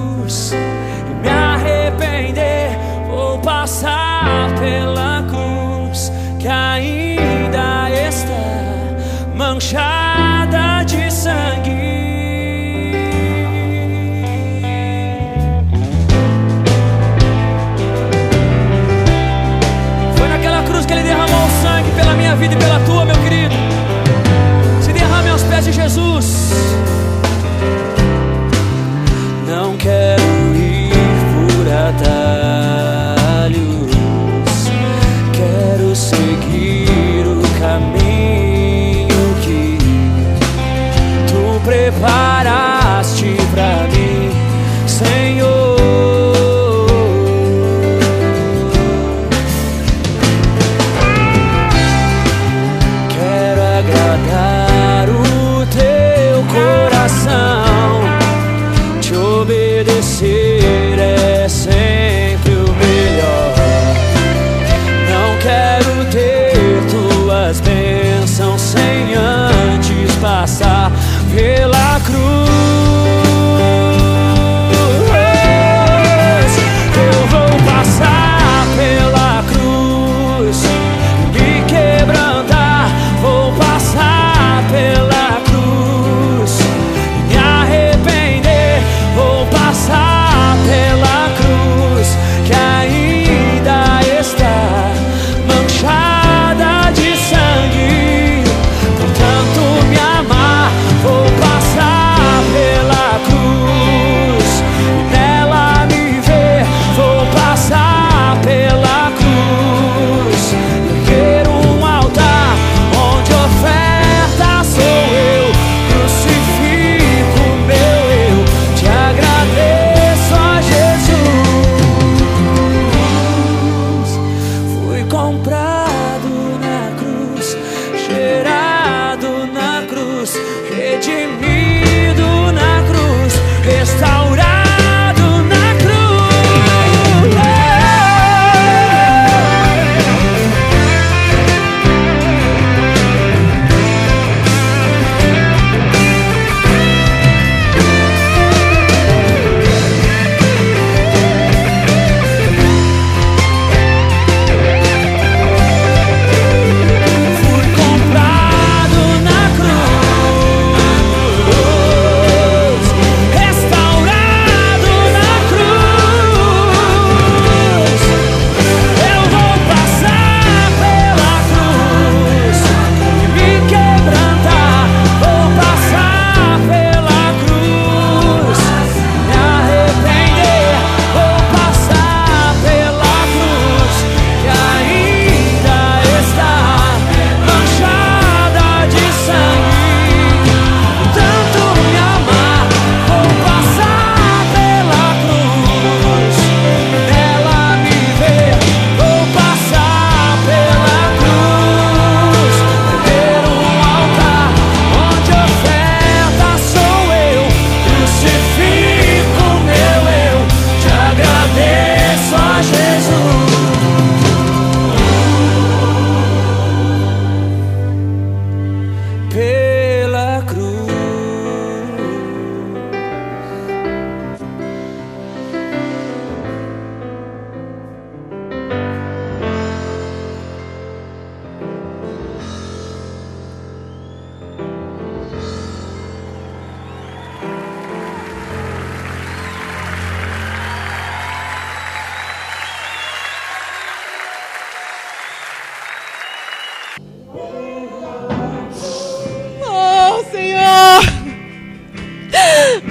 Jesus. 25.93 26.50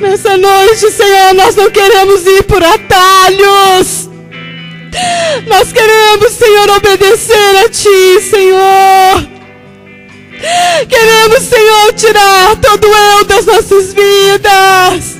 Noite, 0.01 0.91
Senhor, 0.91 1.35
nós 1.35 1.55
não 1.55 1.71
queremos 1.71 2.27
ir 2.27 2.43
por 2.45 2.63
atalhos. 2.63 4.09
Nós 5.47 5.73
queremos, 5.73 6.33
Senhor, 6.33 6.71
obedecer 6.71 7.57
a 7.65 7.69
Ti, 7.69 8.21
Senhor. 8.23 9.29
Queremos, 10.89 11.43
Senhor, 11.43 11.93
tirar 11.93 12.57
todo 12.57 12.89
o 12.89 12.95
eu 12.95 13.25
das 13.25 13.45
nossas 13.45 13.93
vidas. 13.93 15.19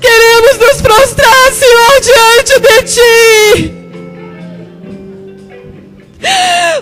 Queremos 0.00 0.58
nos 0.58 0.80
prostrar, 0.80 1.52
Senhor, 1.52 2.00
diante 2.00 2.60
de 2.60 2.82
Ti. 2.82 3.74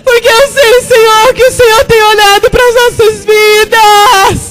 Porque 0.03 0.27
eu 0.27 0.47
sei, 0.47 0.81
Senhor, 0.81 1.33
que 1.33 1.43
o 1.43 1.51
Senhor 1.51 1.83
tem 1.83 2.01
olhado 2.01 2.49
para 2.49 2.63
as 2.67 2.75
nossas 2.75 3.25
vidas. 3.25 4.46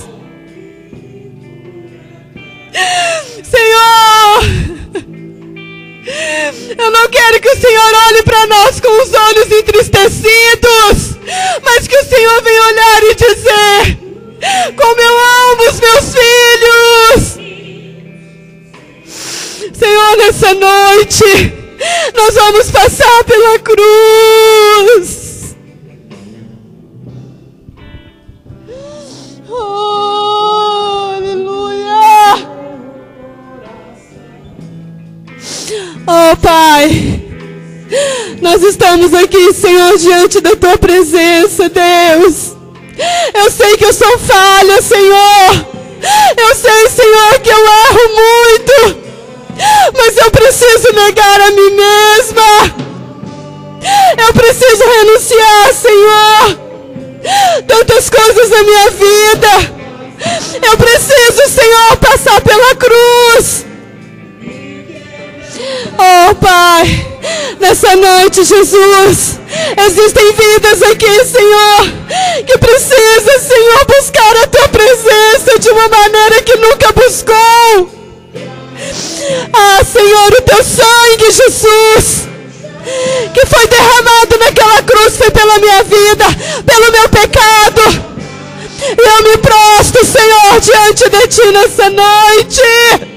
Senhor, 3.43 4.43
eu 6.79 6.91
não 6.91 7.09
quero 7.09 7.41
que 7.41 7.49
o 7.49 7.57
Senhor 7.57 7.95
olhe 8.09 8.23
para 8.23 8.47
nós 8.47 8.81
com 8.81 9.03
os 9.03 9.12
olhos 9.12 9.51
entristecidos, 9.51 11.17
mas 11.65 11.89
que 11.89 11.97
o 11.97 12.05
Senhor 12.05 12.43
venha 12.43 12.62
olhar 12.62 13.03
e 13.05 13.15
dizer: 13.15 13.99
Como 14.77 15.01
eu 15.01 15.19
amo 15.19 15.71
os 15.71 15.81
meus 15.81 16.15
filhos. 16.15 17.37
Senhor, 19.79 20.17
nessa 20.17 20.55
noite, 20.55 21.53
nós 22.15 22.35
vamos 22.35 22.71
passar 22.71 23.25
pela 23.25 23.59
cruz. 23.59 25.16
Oh, 36.09 36.37
Pai. 36.37 37.21
Nós 38.40 38.62
estamos 38.62 39.12
aqui, 39.12 39.53
Senhor, 39.53 39.99
diante 39.99 40.40
da 40.40 40.55
tua 40.55 40.79
presença, 40.79 41.69
Deus. 41.69 42.55
Eu 43.35 43.51
sei 43.51 43.77
que 43.77 43.85
eu 43.85 43.92
sou 43.92 44.16
falha, 44.19 44.81
Senhor. 44.81 45.66
Eu 46.37 46.55
sei, 46.55 46.88
Senhor, 46.90 47.40
que 47.40 47.51
eu 47.51 47.59
erro 47.59 48.14
muito. 48.14 49.07
Mas 49.97 50.16
eu 50.16 50.31
preciso 50.31 50.92
negar 50.92 51.40
a 51.40 51.51
mim 51.51 51.71
mesma. 51.71 52.87
Eu 54.16 54.33
preciso 54.33 54.85
renunciar, 54.85 55.75
Senhor. 55.75 56.59
Tantas 57.66 58.09
coisas 58.11 58.51
na 58.51 58.62
minha 58.62 58.90
vida. 58.90 59.77
Eu 60.71 60.77
preciso, 60.77 61.49
Senhor, 61.49 61.97
passar 61.97 62.40
pela 62.42 62.75
cruz. 62.77 63.66
Oh, 65.99 66.35
Pai, 66.35 67.07
nessa 67.59 67.97
noite, 67.97 68.45
Jesus, 68.45 69.41
existem 69.87 70.33
vidas 70.33 70.83
aqui, 70.83 71.25
Senhor, 71.25 72.45
que 72.47 72.59
precisa, 72.59 73.39
Senhor, 73.39 73.87
buscar 73.87 74.37
a 74.37 74.47
Tua 74.47 74.69
presença 74.69 75.59
de 75.59 75.71
uma 75.71 75.89
maneira 75.89 76.43
que 76.43 76.57
nunca 76.57 76.93
buscou. 76.93 77.91
Ah, 79.53 79.83
Senhor, 79.85 80.33
o 80.33 80.43
Teu 80.43 80.63
sangue, 80.63 81.31
Jesus, 81.31 82.29
que 83.33 83.47
foi 83.47 83.67
derramado 83.67 84.39
naquela 84.39 84.83
cruz, 84.83 85.17
foi 85.17 85.31
pela 85.31 85.59
minha 85.59 85.83
vida, 85.83 86.25
pelo 86.67 86.93
meu 86.93 87.09
pecado. 87.09 88.07
E 88.99 89.01
eu 89.01 89.23
me 89.31 89.39
prostro, 89.39 90.05
Senhor, 90.05 90.61
diante 90.61 91.09
de 91.09 91.29
Ti 91.29 91.47
nessa 91.53 91.89
noite. 91.89 93.16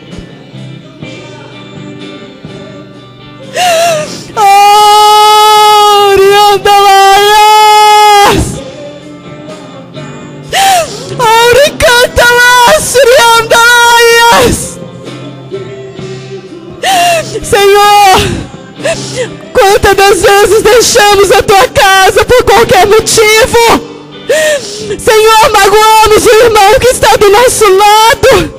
Nosso 27.29 27.65
lado. 27.73 28.53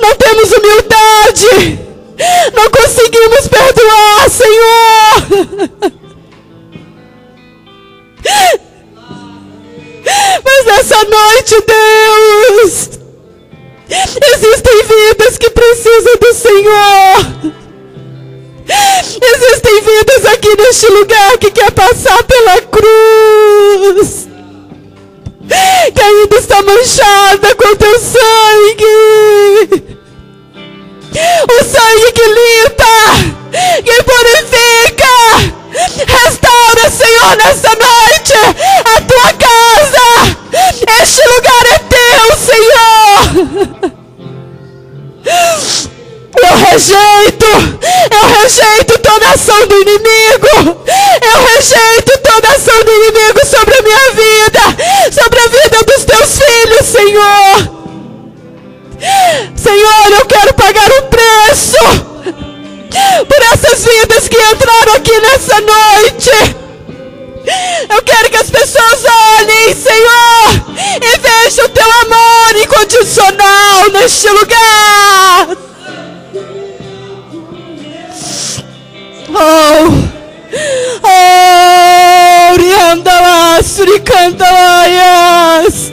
Não 0.00 0.14
temos 0.16 0.50
humildade. 0.52 1.78
Não 2.54 2.70
conseguimos 2.70 3.48
perdoar, 3.48 4.30
Senhor. 4.30 5.70
Mas 10.44 10.66
nessa 10.66 11.04
noite, 11.04 11.54
Deus, 11.66 12.90
existem 14.34 14.82
vidas 14.84 15.38
que 15.38 15.50
precisam 15.50 16.16
do 16.20 16.34
Senhor. 16.34 17.52
Existem 19.22 19.82
vidas 19.82 20.26
aqui 20.26 20.56
neste 20.56 20.86
lugar 20.86 21.38
que 21.38 21.50
quer 21.50 21.70
passar 21.72 22.22
pela 22.24 22.60
cruz. 22.62 24.31
Que 25.90 26.00
ainda 26.00 26.36
está 26.36 26.62
manchada 26.62 27.54
com 27.56 27.74
teu 27.76 27.98
sangue. 27.98 28.84
O 31.50 31.64
sangue 31.64 32.12
que 32.12 32.26
limpa, 32.26 32.94
que 33.84 34.02
purifica. 34.04 35.14
Restaura, 36.06 36.90
Senhor, 36.90 37.36
nessa 37.36 37.68
noite 37.70 38.34
a 38.84 39.00
tua 39.00 39.32
casa. 39.34 40.06
Este 41.02 41.22
lugar 41.28 41.66
é 41.66 41.78
teu, 41.78 42.36
Senhor. 42.38 43.92
Eu 46.42 46.54
rejeito, 46.70 47.50
eu 48.10 48.24
rejeito 48.40 48.98
toda 49.00 49.28
ação 49.30 49.66
do 49.66 49.74
inimigo. 49.82 50.80
Eu 51.22 51.36
rejeito 51.46 52.21
toda 52.32 52.48
ação 52.48 52.84
do 52.84 52.90
inimigo 52.90 53.44
sobre 53.44 53.76
a 53.76 53.82
minha 53.82 54.10
vida, 54.12 54.60
sobre 55.12 55.38
a 55.38 55.48
vida 55.48 55.84
dos 55.84 56.04
teus 56.04 56.38
filhos, 56.38 56.86
Senhor. 56.86 57.82
Senhor, 59.54 60.18
eu 60.18 60.26
quero 60.26 60.54
pagar 60.54 60.90
o 60.92 61.02
preço 61.08 61.76
por 63.28 63.42
essas 63.52 63.84
vidas 63.84 64.28
que 64.28 64.36
entraram 64.36 64.94
aqui 64.94 65.20
nessa 65.20 65.60
noite. 65.60 66.30
Eu 67.90 68.02
quero 68.02 68.30
que 68.30 68.36
as 68.36 68.50
pessoas 68.50 69.04
olhem, 69.38 69.74
Senhor, 69.74 70.48
e 71.02 71.18
vejam 71.18 71.66
o 71.66 71.68
teu 71.68 71.84
amor 71.84 72.56
incondicional 72.62 73.90
neste 73.92 74.28
lugar. 74.28 75.48
Oh, 79.34 80.12
oh, 81.04 82.11
Riandala, 82.72 83.62
Surikandalaias. 83.62 85.92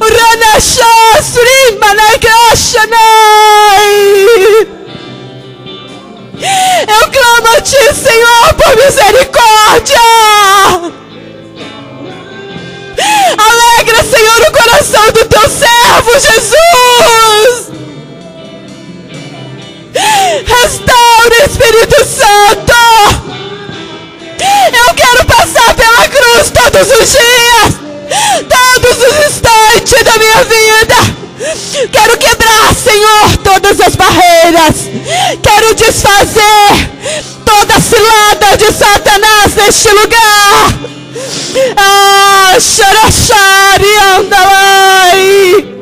Ranasha, 0.00 0.94
Suri, 1.22 1.78
Managashanai. 1.80 2.94
Eu 6.86 7.10
clamo 7.10 7.48
a 7.56 7.60
Ti, 7.60 7.92
Senhor, 7.94 8.54
por 8.54 8.76
misericórdia. 8.76 10.00
Alegra, 13.36 14.04
Senhor, 14.04 14.42
o 14.42 14.52
coração 14.52 15.10
do 15.12 15.24
Teu 15.26 15.48
servo, 15.48 16.12
Jesus. 16.12 17.72
Restaure, 20.46 21.36
Espírito 21.46 22.04
Santo. 22.04 22.23
Todos 26.84 27.00
os 27.00 27.10
dias, 27.12 27.74
todos 28.48 28.96
os 28.98 29.26
instantes 29.26 30.04
da 30.04 30.18
minha 30.18 30.44
vida. 30.44 30.94
Quero 31.90 32.18
quebrar, 32.18 32.74
Senhor, 32.74 33.36
todas 33.38 33.80
as 33.80 33.96
barreiras. 33.96 34.90
Quero 35.42 35.74
desfazer 35.74 36.90
toda 37.44 37.80
cilada 37.80 38.56
de 38.58 38.72
Satanás 38.72 39.54
neste 39.56 39.88
lugar. 39.90 40.74
Ah, 41.76 42.56
xaraxari, 42.60 43.96
andalai. 44.18 45.73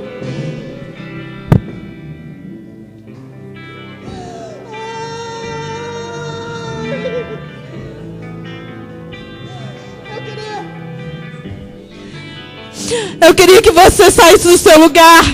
Eu 13.24 13.34
queria 13.34 13.62
que 13.62 13.70
você 13.70 14.10
saísse 14.10 14.48
do 14.48 14.58
seu 14.58 14.78
lugar, 14.80 15.24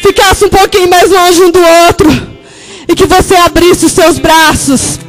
ficasse 0.00 0.44
um 0.44 0.48
pouquinho 0.48 0.88
mais 0.88 1.10
longe 1.10 1.42
um 1.42 1.50
do 1.50 1.60
outro 1.88 2.08
e 2.88 2.94
que 2.94 3.04
você 3.04 3.34
abrisse 3.34 3.86
os 3.86 3.92
seus 3.92 4.16
braços. 4.18 5.00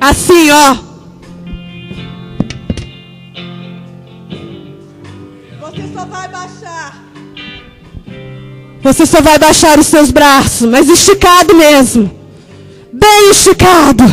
Assim, 0.00 0.50
ó. 0.50 0.76
Você 5.60 5.88
só 5.92 6.04
vai 6.06 6.28
baixar. 6.28 7.04
Você 8.82 9.06
só 9.06 9.20
vai 9.20 9.38
baixar 9.38 9.78
os 9.78 9.86
seus 9.86 10.10
braços, 10.10 10.66
mas 10.68 10.88
esticado 10.88 11.54
mesmo. 11.54 12.10
Bem 12.90 13.30
esticado. 13.30 14.04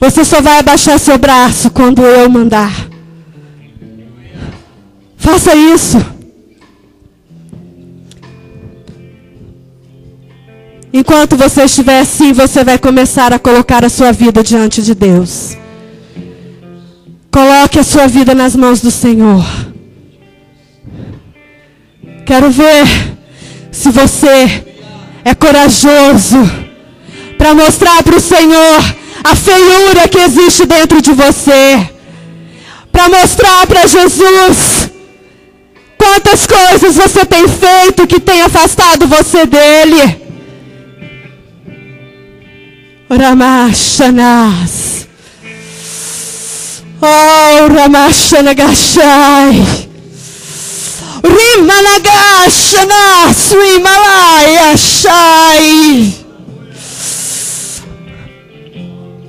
Você 0.00 0.24
só 0.24 0.40
vai 0.40 0.58
abaixar 0.58 0.98
seu 0.98 1.18
braço 1.18 1.70
quando 1.70 2.02
eu 2.02 2.30
mandar. 2.30 2.85
Faça 5.26 5.56
isso. 5.56 5.98
Enquanto 10.92 11.36
você 11.36 11.64
estiver 11.64 11.98
assim, 11.98 12.32
você 12.32 12.62
vai 12.62 12.78
começar 12.78 13.32
a 13.32 13.38
colocar 13.40 13.84
a 13.84 13.88
sua 13.88 14.12
vida 14.12 14.40
diante 14.40 14.80
de 14.82 14.94
Deus. 14.94 15.56
Coloque 17.28 17.80
a 17.80 17.82
sua 17.82 18.06
vida 18.06 18.36
nas 18.36 18.54
mãos 18.54 18.80
do 18.80 18.92
Senhor. 18.92 19.44
Quero 22.24 22.48
ver 22.48 22.86
se 23.72 23.90
você 23.90 24.64
é 25.24 25.34
corajoso 25.34 26.38
para 27.36 27.52
mostrar 27.52 28.00
para 28.04 28.16
o 28.16 28.20
Senhor 28.20 28.80
a 29.24 29.34
feiura 29.34 30.06
que 30.06 30.20
existe 30.20 30.64
dentro 30.66 31.02
de 31.02 31.12
você. 31.12 31.90
Para 32.92 33.08
mostrar 33.08 33.66
para 33.66 33.88
Jesus 33.88 34.85
quantas 36.06 36.46
coisas 36.46 36.94
você 36.96 37.26
tem 37.26 37.48
feito 37.48 38.06
que 38.06 38.20
tem 38.20 38.42
afastado 38.42 39.08
você 39.08 39.46
dele. 39.46 40.24
Ramashanas. 43.10 45.08
Oh, 47.00 47.72
Ramashanagashai. 47.74 49.86
Rimanagashana 51.24 53.34
Swimalaya 53.34 54.76
Shai. 54.76 56.14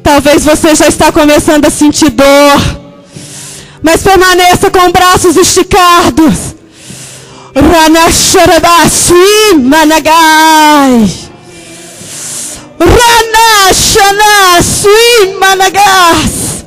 Talvez 0.03 0.45
você 0.45 0.75
já 0.75 0.87
está 0.87 1.11
começando 1.11 1.65
a 1.65 1.71
sentir 1.71 2.11
dor. 2.11 2.61
Mas 3.81 4.03
permaneça 4.03 4.69
com 4.71 4.91
braços 4.91 5.35
esticados. 5.35 6.56
Ranasharabasui 7.61 9.55
Managai. 9.55 11.09
Ranashana 12.79 14.61
Sui 14.61 15.33
Managas. 15.39 16.65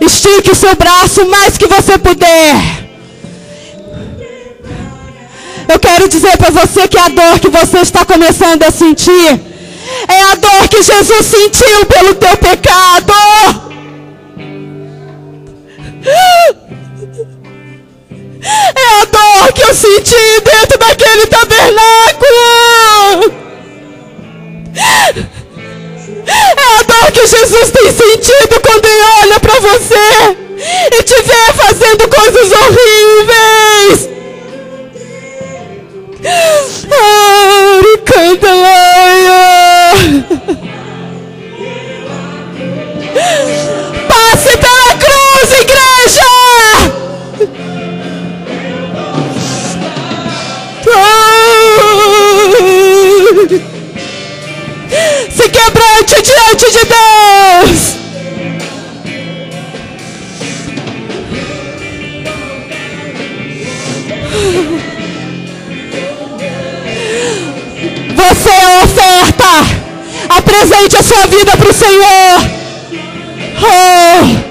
Estique 0.00 0.50
o 0.50 0.54
seu 0.54 0.74
braço 0.74 1.22
o 1.22 1.30
mais 1.30 1.56
que 1.56 1.66
você 1.66 1.96
puder. 1.96 2.84
Eu 5.68 5.78
quero 5.78 6.08
dizer 6.08 6.36
para 6.36 6.50
você 6.50 6.88
que 6.88 6.98
a 6.98 7.08
dor 7.08 7.38
que 7.38 7.48
você 7.48 7.78
está 7.78 8.04
começando 8.04 8.64
a 8.64 8.70
sentir 8.70 9.40
é 10.08 10.22
a 10.32 10.34
dor 10.34 10.68
que 10.68 10.82
Jesus 10.82 11.24
sentiu 11.24 11.86
pelo 11.86 12.14
teu 12.16 12.36
pecado. 12.36 13.73
É 18.84 19.00
a 19.00 19.04
dor 19.06 19.52
que 19.54 19.62
eu 19.62 19.74
senti 19.74 20.40
dentro 20.44 20.78
daquele 20.78 21.26
tabernáculo. 21.26 23.32
É 26.26 26.78
a 26.78 26.82
dor 26.82 27.10
que 27.12 27.26
Jesus 27.26 27.70
tem 27.70 27.90
sentido 27.92 28.60
quando 28.60 28.84
Ele 28.84 29.02
olha 29.22 29.40
para 29.40 29.58
você 29.60 30.36
e 30.92 31.02
te 31.02 31.14
vê 31.22 31.52
fazendo 31.54 32.06
coisas 32.08 32.52
horríveis. 32.52 34.10
Oh, 36.86 37.98
canta 38.04 38.48
Passe 38.48 38.73
sua 71.14 71.26
vida 71.26 71.56
para 71.56 71.70
o 71.70 71.72
Senhor. 71.72 72.04
Oh. 73.60 74.44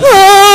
Jesus 0.00 0.38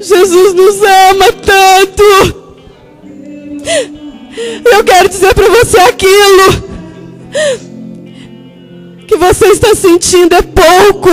Jesus 0.00 0.54
nos 0.54 0.76
ama 1.10 1.32
tanto. 1.32 2.44
Eu 4.70 4.84
quero 4.84 5.08
dizer 5.08 5.34
para 5.34 5.48
você 5.48 5.78
aquilo 5.78 6.64
que 9.06 9.16
você 9.16 9.46
está 9.48 9.74
sentindo 9.74 10.34
é 10.34 10.42
pouco. 10.42 11.10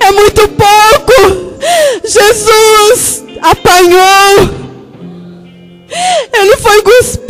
É 0.00 0.10
muito 0.12 0.48
pouco. 0.48 1.58
Jesus 2.04 3.24
apanhou. 3.42 4.58
Ele 6.32 6.56
foi 6.56 6.82
cuspido. 6.82 7.27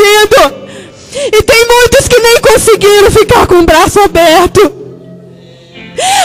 E 0.00 1.42
tem 1.42 1.66
muitos 1.66 2.06
que 2.06 2.20
nem 2.20 2.40
conseguiram 2.40 3.10
ficar 3.10 3.46
com 3.46 3.56
o 3.56 3.66
braço 3.66 4.00
aberto. 4.00 4.72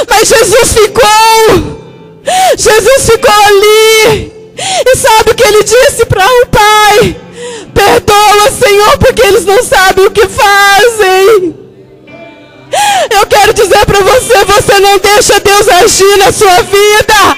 Mas 0.09 0.28
Jesus 0.28 0.74
ficou. 0.74 1.84
Jesus 2.57 3.05
ficou 3.05 3.34
ali. 3.47 4.32
E 4.55 4.97
sabe 4.97 5.32
o 5.32 5.36
que 5.36 5.43
ele 5.43 5.63
disse 5.63 6.05
para 6.05 6.26
o 6.26 6.45
Pai? 6.47 7.15
Perdoa, 7.74 8.51
Senhor, 8.51 8.97
porque 8.99 9.21
eles 9.24 9.45
não 9.45 9.63
sabem 9.63 10.05
o 10.05 10.11
que 10.11 10.28
fazem. 10.28 11.55
Eu 13.09 13.26
quero 13.28 13.53
dizer 13.53 13.86
para 13.86 13.99
você: 13.99 14.45
você 14.45 14.80
não 14.80 14.97
deixa 14.99 15.39
Deus 15.39 15.67
agir 15.67 16.17
na 16.17 16.32
sua 16.32 16.61
vida. 16.61 17.38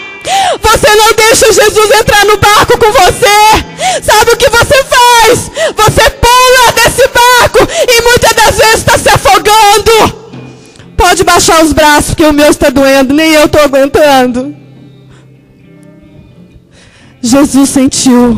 Você 0.61 0.95
não 0.95 1.13
deixa 1.13 1.53
Jesus 1.53 1.91
entrar 1.91 2.25
no 2.25 2.37
barco 2.37 2.77
com 2.77 2.91
você. 2.91 4.01
Sabe 4.03 4.31
o 4.31 4.37
que 4.37 4.49
você 4.49 4.83
faz? 4.83 5.51
Você 5.75 6.09
desse 6.75 7.07
barco 7.07 7.59
e 7.87 8.01
muitas 8.01 8.33
das 8.33 8.57
vezes 8.57 8.75
está 8.75 8.97
se 8.97 9.09
afogando. 9.09 10.25
Pode 10.97 11.23
baixar 11.23 11.63
os 11.63 11.73
braços, 11.73 12.07
porque 12.07 12.25
o 12.25 12.33
meu 12.33 12.49
está 12.49 12.69
doendo, 12.69 13.13
nem 13.13 13.31
eu 13.33 13.45
estou 13.45 13.61
aguentando. 13.61 14.55
Jesus 17.21 17.69
sentiu 17.69 18.37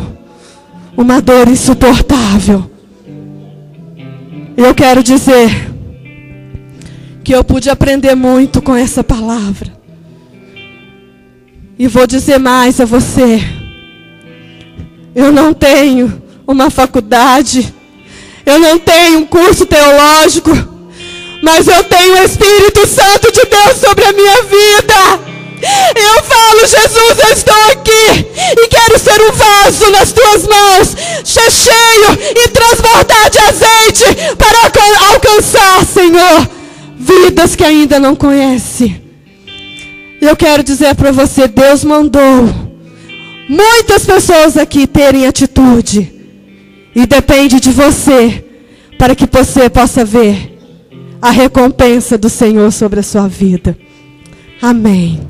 uma 0.96 1.20
dor 1.20 1.48
insuportável. 1.48 2.70
Eu 4.56 4.74
quero 4.74 5.02
dizer 5.02 5.68
que 7.22 7.34
eu 7.34 7.44
pude 7.44 7.70
aprender 7.70 8.14
muito 8.14 8.60
com 8.60 8.74
essa 8.74 9.04
palavra. 9.04 9.72
E 11.78 11.86
vou 11.86 12.06
dizer 12.06 12.38
mais 12.38 12.80
a 12.80 12.84
você. 12.84 13.40
Eu 15.14 15.30
não 15.30 15.54
tenho 15.54 16.20
uma 16.46 16.70
faculdade, 16.70 17.72
eu 18.48 18.58
não 18.58 18.78
tenho 18.78 19.18
um 19.18 19.26
curso 19.26 19.66
teológico, 19.66 20.50
mas 21.42 21.68
eu 21.68 21.84
tenho 21.84 22.14
o 22.14 22.24
Espírito 22.24 22.86
Santo 22.86 23.30
de 23.30 23.44
Deus 23.44 23.76
sobre 23.78 24.04
a 24.04 24.12
minha 24.12 24.42
vida. 24.42 25.20
Eu 25.94 26.22
falo, 26.22 26.60
Jesus, 26.60 27.18
eu 27.18 27.32
estou 27.34 27.62
aqui 27.72 28.26
e 28.56 28.68
quero 28.68 28.98
ser 28.98 29.20
um 29.20 29.32
vaso 29.32 29.90
nas 29.90 30.12
tuas 30.12 30.46
mãos, 30.46 30.96
cheio 31.24 32.18
e 32.36 32.48
transbordar 32.48 33.30
de 33.30 33.38
azeite 33.38 34.04
para 34.38 35.12
alcançar, 35.12 35.84
Senhor, 35.84 36.48
vidas 36.96 37.54
que 37.54 37.64
ainda 37.64 37.98
não 37.98 38.16
conhece. 38.16 39.02
Eu 40.22 40.34
quero 40.36 40.62
dizer 40.62 40.94
para 40.94 41.12
você, 41.12 41.46
Deus 41.48 41.84
mandou 41.84 42.48
muitas 43.48 44.06
pessoas 44.06 44.56
aqui 44.56 44.86
terem 44.86 45.26
atitude. 45.26 46.17
E 46.98 47.06
depende 47.06 47.60
de 47.60 47.70
você 47.70 48.44
para 48.98 49.14
que 49.14 49.24
você 49.24 49.70
possa 49.70 50.04
ver 50.04 50.58
a 51.22 51.30
recompensa 51.30 52.18
do 52.18 52.28
Senhor 52.28 52.72
sobre 52.72 52.98
a 52.98 53.04
sua 53.04 53.28
vida. 53.28 53.78
Amém. 54.60 55.20